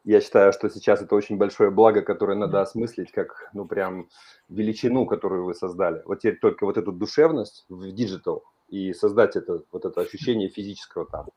[0.03, 4.07] Я считаю, что сейчас это очень большое благо, которое надо осмыслить как, ну, прям
[4.47, 6.01] величину, которую вы создали.
[6.05, 11.05] Вот теперь только вот эту душевность в digital и создать это, вот это ощущение физического
[11.05, 11.27] там.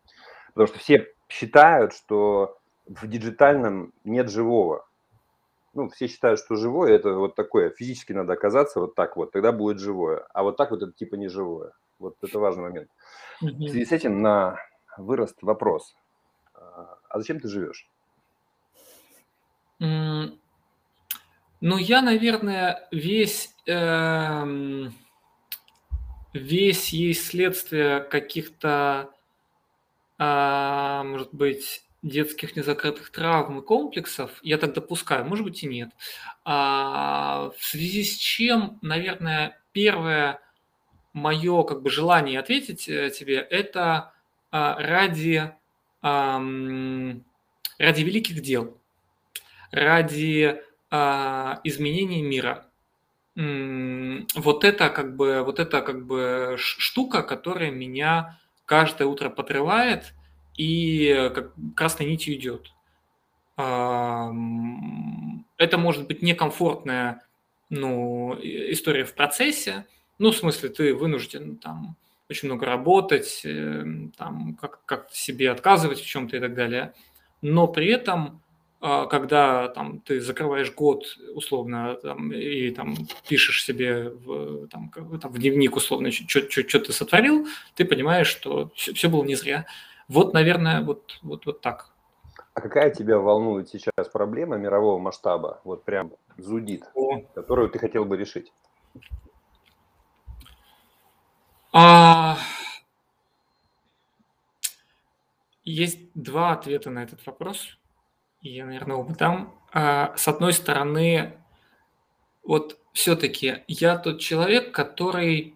[0.55, 4.87] Потому что все считают, что в диджитальном нет живого
[5.73, 9.53] ну, все считают, что живое это вот такое, физически надо оказаться вот так вот, тогда
[9.53, 10.27] будет живое.
[10.35, 11.73] А вот так вот это типа не живое.
[11.99, 12.91] Вот это важный момент.
[13.41, 14.57] В связи с этим на
[14.97, 15.95] вырост вопрос.
[16.55, 17.89] А, а зачем ты живешь?
[19.79, 24.89] Ну, я, наверное, весь, э,
[26.33, 29.11] весь есть следствие каких-то,
[30.19, 35.91] э, может быть, детских незакрытых травм и комплексов, я так допускаю, может быть и нет.
[36.45, 40.41] А, в связи с чем, наверное, первое
[41.13, 44.13] мое как бы желание ответить э, тебе, это
[44.51, 45.53] а, ради,
[46.01, 46.39] а,
[47.79, 48.79] ради великих дел,
[49.71, 50.61] ради
[50.91, 52.67] а, изменения мира.
[53.37, 60.15] Вот это как бы, вот это как бы штука, которая меня каждое утро подрывает–
[60.57, 62.73] и как красной нитью идет.
[63.57, 64.33] Это
[65.79, 67.23] может быть некомфортная
[67.69, 69.87] ну, история в процессе.
[70.19, 71.97] Ну, в смысле, ты вынужден там
[72.29, 76.95] очень много работать, эм, там, как, как себе отказывать в чем-то и так далее.
[77.43, 78.43] Но при этом,
[78.81, 82.95] а, когда там, ты закрываешь год условно там, и там,
[83.29, 89.09] пишешь себе в, там, в дневник условно, что ты сотворил, ты понимаешь, что все, все
[89.09, 89.67] было не зря.
[90.11, 91.89] Вот, наверное, вот, вот, вот так.
[92.55, 97.21] А какая тебя волнует сейчас проблема мирового масштаба, вот прям зудит, О.
[97.33, 98.53] которую ты хотел бы решить?
[101.73, 102.37] А...
[105.63, 107.79] Есть два ответа на этот вопрос.
[108.41, 109.55] Я, наверное, оба дам.
[109.73, 111.39] А, с одной стороны,
[112.43, 115.55] вот все-таки я тот человек, который,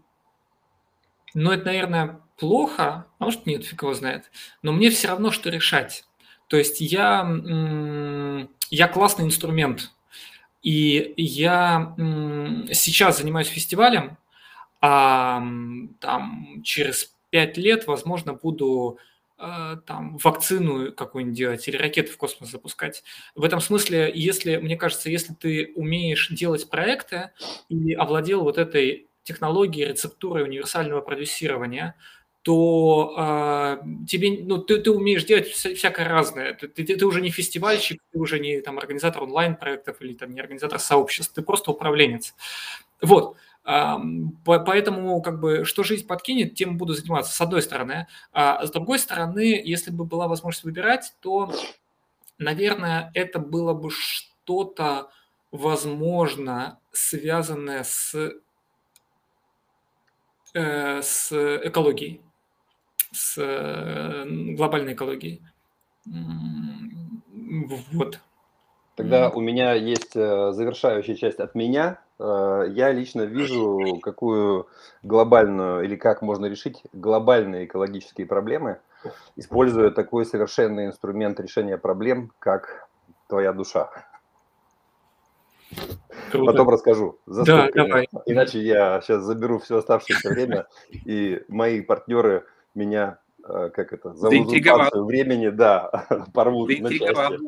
[1.33, 4.31] ну, это, наверное, плохо, а может нет, фиг его знает.
[4.63, 6.05] Но мне все равно, что решать.
[6.49, 7.29] То есть я,
[8.71, 9.91] я классный инструмент.
[10.63, 11.95] И я
[12.73, 14.17] сейчас занимаюсь фестивалем,
[14.81, 15.43] а
[16.01, 18.99] там через пять лет, возможно, буду
[19.39, 23.03] э, там вакцину какую-нибудь делать или ракеты в космос запускать.
[23.35, 27.33] В этом смысле, если, мне кажется, если ты умеешь делать проекты
[27.69, 31.95] и овладел вот этой технологией, рецептурой универсального продюсирования,
[32.45, 36.53] то э, тебе, ну, ты, ты умеешь делать вся, всякое разное.
[36.53, 40.41] Ты, ты, ты уже не фестивальщик, ты уже не там, организатор онлайн-проектов или там, не
[40.41, 42.35] организатор сообществ, ты просто управленец.
[43.01, 43.39] Вот.
[43.65, 48.09] Поэтому, как бы, что жизнь подкинет, тем буду заниматься, с одной стороны.
[48.31, 51.51] А с другой стороны, если бы была возможность выбирать, то,
[52.37, 55.09] наверное, это было бы что-то,
[55.51, 58.15] возможно, связанное с
[60.53, 62.21] э, с экологией
[63.15, 65.43] с э, глобальной экологией.
[67.93, 68.21] Вот.
[68.97, 72.01] Тогда у меня есть э, завершающая часть от меня.
[72.19, 74.69] Э, я лично вижу, какую
[75.03, 78.79] глобальную или как можно решить глобальные экологические проблемы.
[79.37, 82.89] используя такой совершенный инструмент решения проблем, как
[83.29, 83.91] твоя душа.
[86.31, 86.53] Круто.
[86.53, 87.19] Потом расскажу.
[87.27, 88.09] За да, давай.
[88.27, 92.45] Иначе я сейчас заберу все оставшееся время, и мои партнеры
[92.75, 97.39] меня, э, как это, за узурпацию времени, да, порвут на части.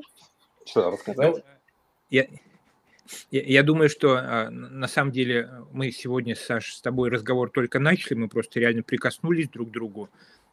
[0.65, 1.37] Что, рассказать?
[1.37, 1.43] Ну,
[2.11, 2.27] я,
[3.31, 7.79] я, я думаю, что а, на самом деле мы сегодня, Саш, с тобой разговор только
[7.79, 10.09] начали, мы просто реально прикоснулись друг к другу.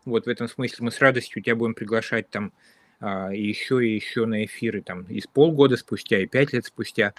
[0.06, 2.52] Вот в этом смысле мы с радостью тебя будем приглашать там
[3.00, 7.14] а, еще и еще на эфиры там из полгода спустя, и пять лет спустя.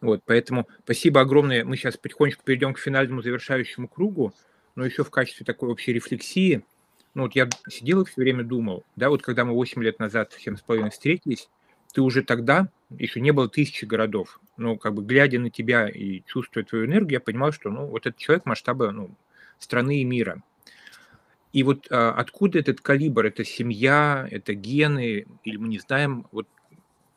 [0.00, 1.64] Вот, поэтому спасибо огромное.
[1.64, 4.34] Мы сейчас потихонечку перейдем к финальному завершающему кругу,
[4.74, 6.62] но еще в качестве такой общей рефлексии.
[7.14, 10.36] Ну вот я сидел и все время думал, да, вот когда мы 8 лет назад,
[10.44, 11.48] 7,5 встретились,
[11.92, 16.22] ты уже тогда, еще не было тысячи городов, но как бы глядя на тебя и
[16.26, 19.14] чувствуя твою энергию, я понимал, что ну вот этот человек масштаба ну,
[19.58, 20.42] страны и мира.
[21.52, 23.26] И вот а, откуда этот калибр?
[23.26, 26.48] Это семья, это гены, или мы не знаем, вот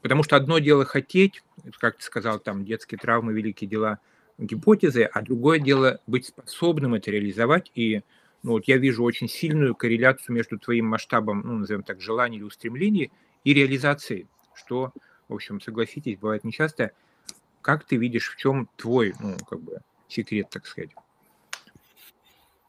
[0.07, 1.43] Потому что одно дело хотеть,
[1.79, 3.99] как ты сказал, там детские травмы, великие дела,
[4.37, 7.71] гипотезы, а другое дело быть способным это реализовать.
[7.75, 8.03] И
[8.47, 12.43] ну, вот я вижу очень сильную корреляцию между твоим масштабом, ну, назовем так, желаний или
[12.45, 13.11] устремлений
[13.43, 14.93] и реализацией, что,
[15.27, 16.91] в общем, согласитесь, бывает нечасто.
[17.61, 20.91] Как ты видишь, в чем твой, ну, как бы, секрет, так сказать?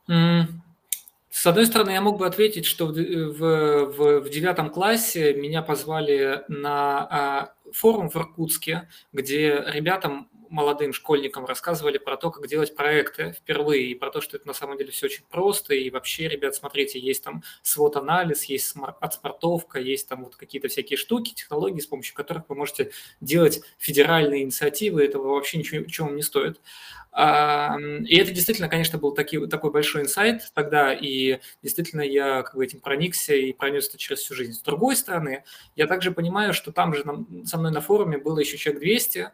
[0.08, 6.42] С одной стороны, я мог бы ответить, что в, в, в девятом классе меня позвали
[6.48, 13.32] на а, форум в Иркутске, где ребятам молодым школьникам рассказывали про то, как делать проекты
[13.32, 16.54] впервые, и про то, что это на самом деле все очень просто, и вообще, ребят,
[16.54, 22.14] смотрите, есть там свод-анализ, есть отспортовка, есть там вот какие-то всякие штуки, технологии, с помощью
[22.14, 22.90] которых вы можете
[23.20, 26.60] делать федеральные инициативы, этого вообще ничего, ничего вам не стоит.
[27.16, 32.64] И это действительно, конечно, был таки, такой большой инсайт тогда, и действительно я как бы
[32.64, 34.52] этим проникся и пронес это через всю жизнь.
[34.52, 35.42] С другой стороны,
[35.74, 37.02] я также понимаю, что там же
[37.44, 39.32] со мной на форуме было еще человек 200,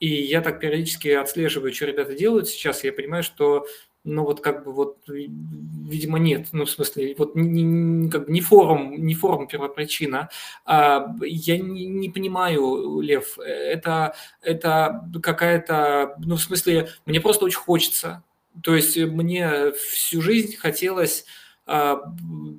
[0.00, 3.66] и я так периодически отслеживаю, что ребята делают сейчас, и я понимаю, что
[4.02, 6.48] ну вот как бы вот, видимо, нет.
[6.52, 10.30] Ну, в смысле, вот не, не, как бы не форум, не форум первопричина.
[10.64, 17.58] А, я не, не понимаю, Лев, это, это какая-то, ну, в смысле, мне просто очень
[17.58, 18.24] хочется.
[18.62, 21.26] То есть мне всю жизнь хотелось
[21.66, 22.00] а,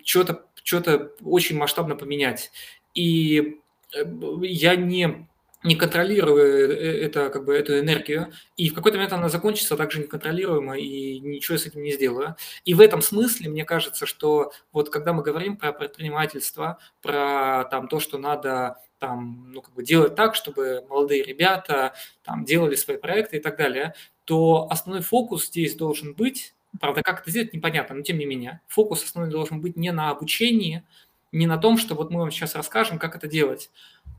[0.06, 2.52] что-то что очень масштабно поменять.
[2.94, 3.58] И
[3.96, 4.04] э,
[4.44, 5.28] я не
[5.64, 10.00] не контролируя э, это, как бы, эту энергию, и в какой-то момент она закончится также
[10.00, 12.36] неконтролируемо, и ничего с этим не сделаю.
[12.66, 17.88] И в этом смысле мне кажется, что вот когда мы говорим про предпринимательство, про там,
[17.88, 21.94] то, что надо там, ну, как бы делать так, чтобы молодые ребята
[22.24, 23.96] там, делали свои проекты и так далее,
[24.26, 28.62] то основной фокус здесь должен быть, правда, как это сделать, непонятно, но тем не менее,
[28.68, 30.84] фокус основной должен быть не на обучении,
[31.32, 33.72] не на том, что вот мы вам сейчас расскажем, как это делать.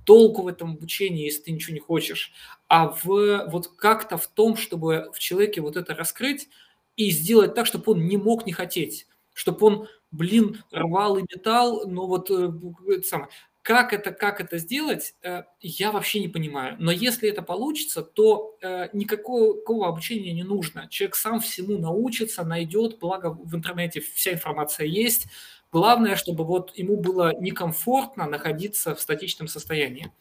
[0.05, 2.33] Толку в этом обучении, если ты ничего не хочешь,
[2.69, 6.49] а в, вот как-то в том, чтобы в человеке вот это раскрыть
[6.97, 11.87] и сделать так, чтобы он не мог не хотеть, чтобы он, блин, рвал и металл,
[11.87, 12.53] но вот э,
[12.89, 13.29] это самое.
[13.63, 16.77] Как это, как это сделать, э, я вообще не понимаю.
[16.81, 20.89] Но если это получится, то э, никакого обучения не нужно.
[20.89, 25.27] Человек сам всему научится, найдет, благо в интернете вся информация есть,
[25.73, 30.13] Главное, чтобы вот ему было некомфортно находиться в статичном состоянии.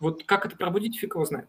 [0.00, 1.48] Вот как это пробудить, фиг его знает.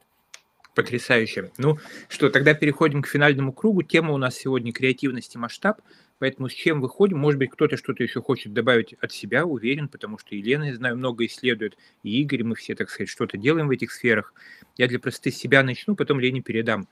[0.76, 1.52] Потрясающе.
[1.58, 1.80] Ну
[2.10, 3.82] что, тогда переходим к финальному кругу.
[3.82, 5.82] Тема у нас сегодня креативность и масштаб.
[6.20, 7.18] Поэтому с чем выходим?
[7.18, 10.96] Может быть, кто-то что-то еще хочет добавить от себя, уверен, потому что Елена, я знаю,
[10.96, 14.34] много исследует, и Игорь, мы все, так сказать, что-то делаем в этих сферах.
[14.78, 16.88] Я для простоты себя начну, потом Лене передам.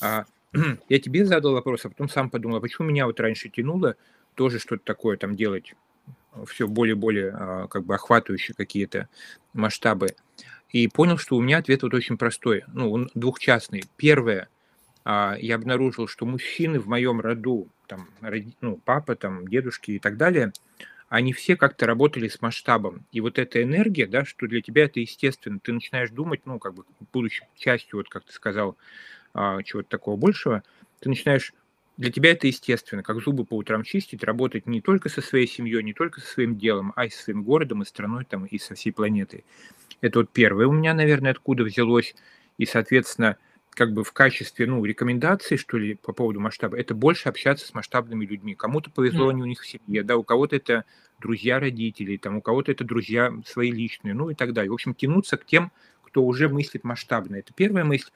[0.00, 0.26] А,
[0.88, 3.96] я тебе задал вопрос, а потом сам подумал, а почему меня вот раньше тянуло
[4.36, 5.74] тоже что-то такое там делать,
[6.46, 9.08] все более-более а, как бы охватывающие какие-то
[9.52, 10.14] масштабы.
[10.70, 13.84] И понял, что у меня ответ вот очень простой, ну, он двухчастный.
[13.96, 14.48] Первое,
[15.04, 18.08] а, я обнаружил, что мужчины в моем роду, там,
[18.60, 20.52] ну, папа, там, дедушки и так далее,
[21.08, 23.06] они все как-то работали с масштабом.
[23.12, 26.74] И вот эта энергия, да, что для тебя это естественно, ты начинаешь думать, ну, как
[26.74, 28.76] бы, будучи частью, вот как ты сказал,
[29.32, 30.62] а, чего-то такого большего,
[31.00, 31.52] ты начинаешь
[31.96, 35.82] для тебя это естественно, как зубы по утрам чистить, работать не только со своей семьей,
[35.82, 38.74] не только со своим делом, а и со своим городом, и страной, там, и со
[38.74, 39.44] всей планетой.
[40.02, 42.14] Это вот первое у меня, наверное, откуда взялось.
[42.58, 43.38] И, соответственно,
[43.70, 47.74] как бы в качестве, ну, рекомендаций, что ли, по поводу масштаба, это больше общаться с
[47.74, 48.54] масштабными людьми.
[48.54, 49.30] Кому-то повезло, mm.
[49.30, 50.84] они у них в семье, да, у кого-то это
[51.20, 54.70] друзья родителей, там, у кого-то это друзья свои личные, ну и так далее.
[54.70, 55.72] В общем, тянуться к тем,
[56.06, 57.36] кто уже мыслит масштабно.
[57.36, 58.10] Это первая мысль.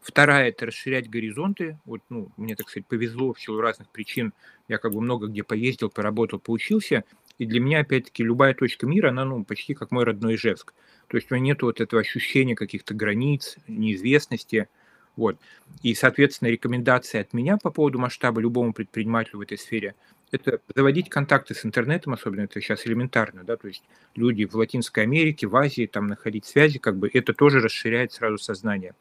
[0.00, 1.78] Вторая– это расширять горизонты.
[1.84, 4.32] Вот, ну, мне, так сказать, повезло в силу разных причин.
[4.66, 7.04] Я как бы много где поездил, поработал, поучился.
[7.38, 10.72] И для меня, опять-таки, любая точка мира, она ну, почти как мой родной Ижевск.
[11.08, 14.68] То есть у меня нет вот этого ощущения каких-то границ, неизвестности.
[15.16, 15.38] Вот.
[15.82, 19.94] И, соответственно, рекомендация от меня по поводу масштаба любому предпринимателю в этой сфере–
[20.34, 23.82] это заводить контакты с интернетом, особенно это сейчас элементарно, да, то есть
[24.14, 28.38] люди в Латинской Америке, в Азии, там находить связи, как бы это тоже расширяет сразу
[28.38, 28.94] сознание.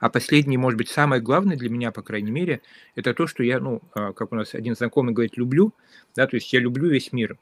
[0.00, 2.60] А последнее, может быть, самое главное для меня, по крайней мере,
[2.96, 5.72] это то, что я, ну, а, как у нас один знакомый говорит, люблю,
[6.16, 7.38] да, то есть я люблю весь мир.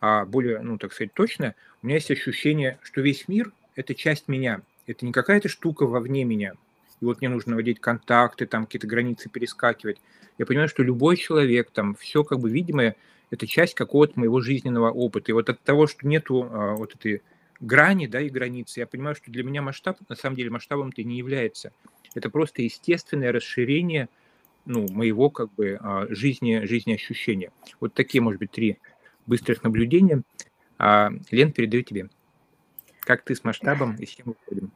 [0.00, 4.28] А более, ну, так сказать, точно, у меня есть ощущение, что весь мир– это часть
[4.28, 4.62] меня.
[4.86, 6.54] Это не какая-то штука вовне меня.
[7.00, 10.00] И вот мне нужно наводить контакты, там какие-то границы перескакивать.
[10.38, 12.96] Я понимаю, что любой человек, там, все как бы видимое,
[13.30, 15.30] это часть какого-то моего жизненного опыта.
[15.30, 17.22] И вот от того, что нету а, вот этой
[17.60, 18.80] грани, да, и границы.
[18.80, 21.72] Я понимаю, что для меня масштаб, на самом деле, масштабом-то не является.
[22.14, 24.08] Это просто естественное расширение
[24.66, 27.52] ну, моего как бы а, жизни, жизни ощущения.
[27.78, 28.78] Вот такие, может быть, три
[29.26, 30.22] быстрых наблюдения.
[30.78, 32.10] А, Лен, передаю тебе.
[33.00, 34.72] Как ты с масштабом и с чем выходим?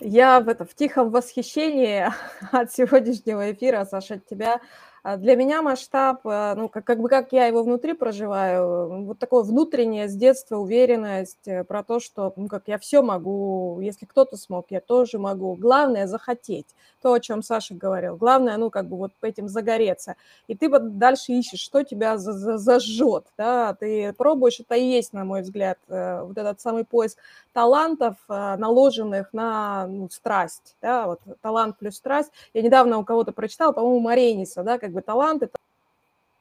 [0.00, 2.06] Я в, это, в тихом восхищении
[2.52, 4.60] от сегодняшнего эфира, Саша, от тебя.
[5.02, 9.18] А для меня масштаб, э, ну, как, как бы как я его внутри проживаю, вот
[9.18, 14.06] такое внутреннее с детства уверенность э, про то, что, ну, как я все могу, если
[14.06, 15.54] кто-то смог, я тоже могу.
[15.54, 16.66] Главное– захотеть.
[17.00, 18.16] То, о чем Саша говорил.
[18.16, 20.16] Главное, ну, как бы вот этим загореться.
[20.48, 24.84] И ты вот дальше ищешь, что тебя за -за зажжет, да, ты пробуешь, это и
[24.84, 27.18] есть, на мой взгляд, э, вот этот самый поиск
[27.52, 32.30] талантов, наложенных на ну, страсть, да, вот талант плюс страсть.
[32.54, 35.48] Я недавно у кого-то прочитала, по-моему, Марениса, да, как бы таланты,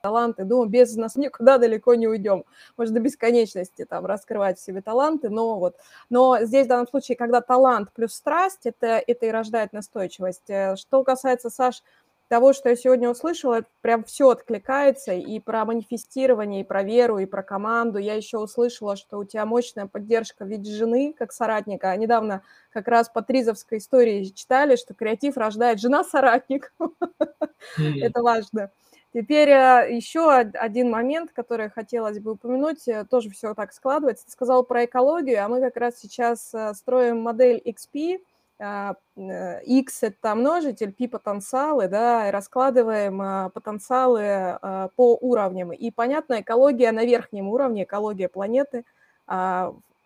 [0.02, 0.44] таланты.
[0.44, 2.46] Думаю, без нас никуда далеко не уйдем.
[2.78, 5.76] Можно до бесконечности там раскрывать в себе таланты, но вот.
[6.10, 10.50] Но здесь в данном случае, когда талант плюс страсть, это, это и рождает настойчивость.
[10.50, 11.84] Э, что касается, Саш,
[12.28, 17.26] того, что я сегодня услышала, прям все откликается и про манифестирование, и про веру, и
[17.26, 17.98] про команду.
[18.00, 21.96] Я еще услышала, что у тебя мощная поддержка в виде жены, как соратника.
[21.96, 26.74] Недавно как раз по Тризовской истории читали, что креатив рождает жена-соратник.
[27.78, 28.72] Это важно.
[29.14, 34.26] Теперь э, еще один момент, который хотелось бы упомянуть, э, тоже все так складывается.
[34.26, 38.20] Ты сказал про экологию, а мы как раз сейчас э, строим модель XP, а,
[38.60, 45.72] X– это множитель, P– потенциалы, да, и раскладываем а, потенциалы а, по уровням.
[45.72, 48.84] И, понятно, экология на верхнем уровне, экология планеты,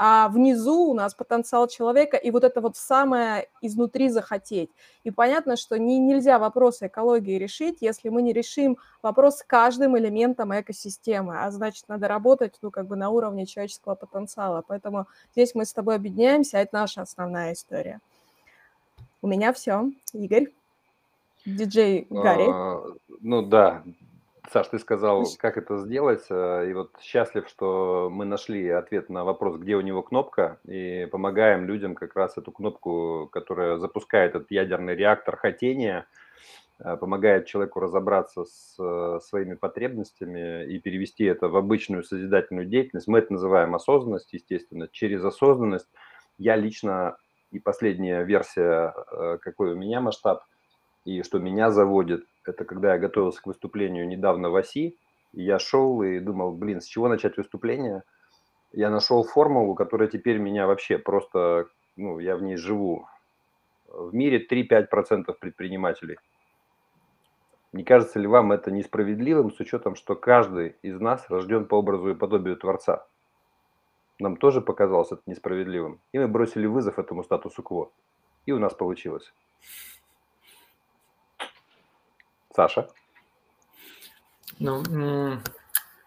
[0.03, 4.71] а внизу у нас потенциал человека, и вот это вот самое изнутри захотеть.
[5.03, 9.95] И понятно, что не, нельзя вопросы экологии решить, если мы не решим вопрос с каждым
[9.95, 14.63] элементом экосистемы, а значит, надо работать, ну, как бы на уровне человеческого потенциала.
[14.67, 17.99] Поэтому здесь мы с тобой объединяемся, а это наша основная история.
[19.22, 19.91] У меня все.
[20.13, 20.51] Игорь,
[21.45, 22.47] диджей Гарри.
[22.49, 22.84] А,
[23.22, 23.84] ну да,
[24.51, 29.24] Саш, ты сказал, как это сделать, э, и вот счастлив, что мы нашли ответ на
[29.24, 34.51] вопрос, где у него кнопка, и помогаем людям как раз эту кнопку, которая запускает этот
[34.51, 36.05] ядерный реактор хотения,
[36.80, 43.07] э, помогает человеку разобраться с э, своими потребностями и перевести это в обычную созидательную деятельность.
[43.07, 44.89] Мы это называем осознанность, естественно.
[44.91, 45.88] Через осознанность
[46.38, 47.15] я лично
[47.51, 50.43] и последняя версия, э, какой у меня масштаб,
[51.05, 54.97] и что меня заводит, это когда я готовился к выступлению недавно в ОСИ,
[55.33, 58.03] и я шел и думал, блин, с чего начать выступление?
[58.71, 63.07] Я нашел формулу, которая теперь меня вообще просто, ну, я в ней живу.
[63.87, 66.17] В мире 3-5% предпринимателей.
[67.73, 72.09] Не кажется ли вам это несправедливым с учетом, что каждый из нас рожден по образу
[72.09, 73.05] и подобию Творца?
[74.22, 77.91] Нам тоже показалось это несправедливым, и мы бросили вызов этому статусу кво.
[78.45, 79.34] И у нас получилось.
[82.55, 82.88] Саша?
[84.59, 85.39] Ну,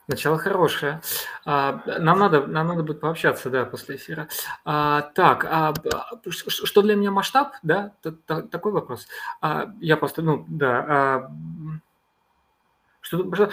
[0.07, 1.01] начало хорошее.
[1.45, 4.29] А, нам надо, нам надо будет пообщаться, да, после эфира.
[4.65, 5.75] А, так, а,
[6.29, 7.95] что для меня масштаб, да?
[8.27, 9.09] Такой вопрос.
[9.81, 11.33] Я просто, ну, да.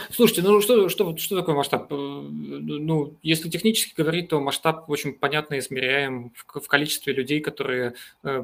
[0.10, 1.92] Слушайте, ну что, что, что такое масштаб?
[1.92, 7.96] Э, ну, если технически говорить, то масштаб очень понятно измеряем в, в количестве людей, которые
[8.24, 8.44] э,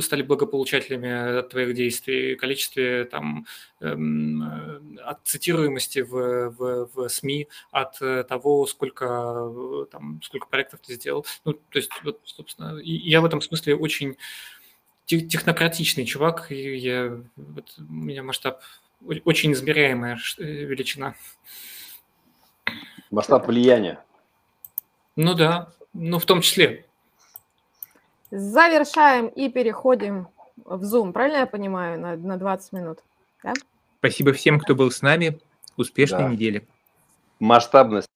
[0.00, 3.46] стали благополучателями от твоих действий, количестве там
[3.80, 7.98] эм, э, от цитируемости в, в, в СМИ, от
[8.28, 11.26] того, сколько там сколько проектов ты сделал.
[11.44, 14.16] Ну, то есть, вот, собственно, я в этом смысле очень
[15.06, 18.62] технократичный чувак, и я, вот, у меня масштаб
[19.24, 21.14] очень измеряемая э, величина.
[23.10, 24.02] Масштаб влияния.
[25.16, 26.86] Ну да, ну в том числе.
[28.30, 32.98] Завершаем и переходим в Zoom, правильно я понимаю, на, на 20 минут?
[33.42, 33.52] Да?
[33.98, 35.38] Спасибо всем, кто был с нами.
[35.76, 36.28] Успешной да.
[36.28, 36.66] недели.
[37.40, 38.08] Масштабность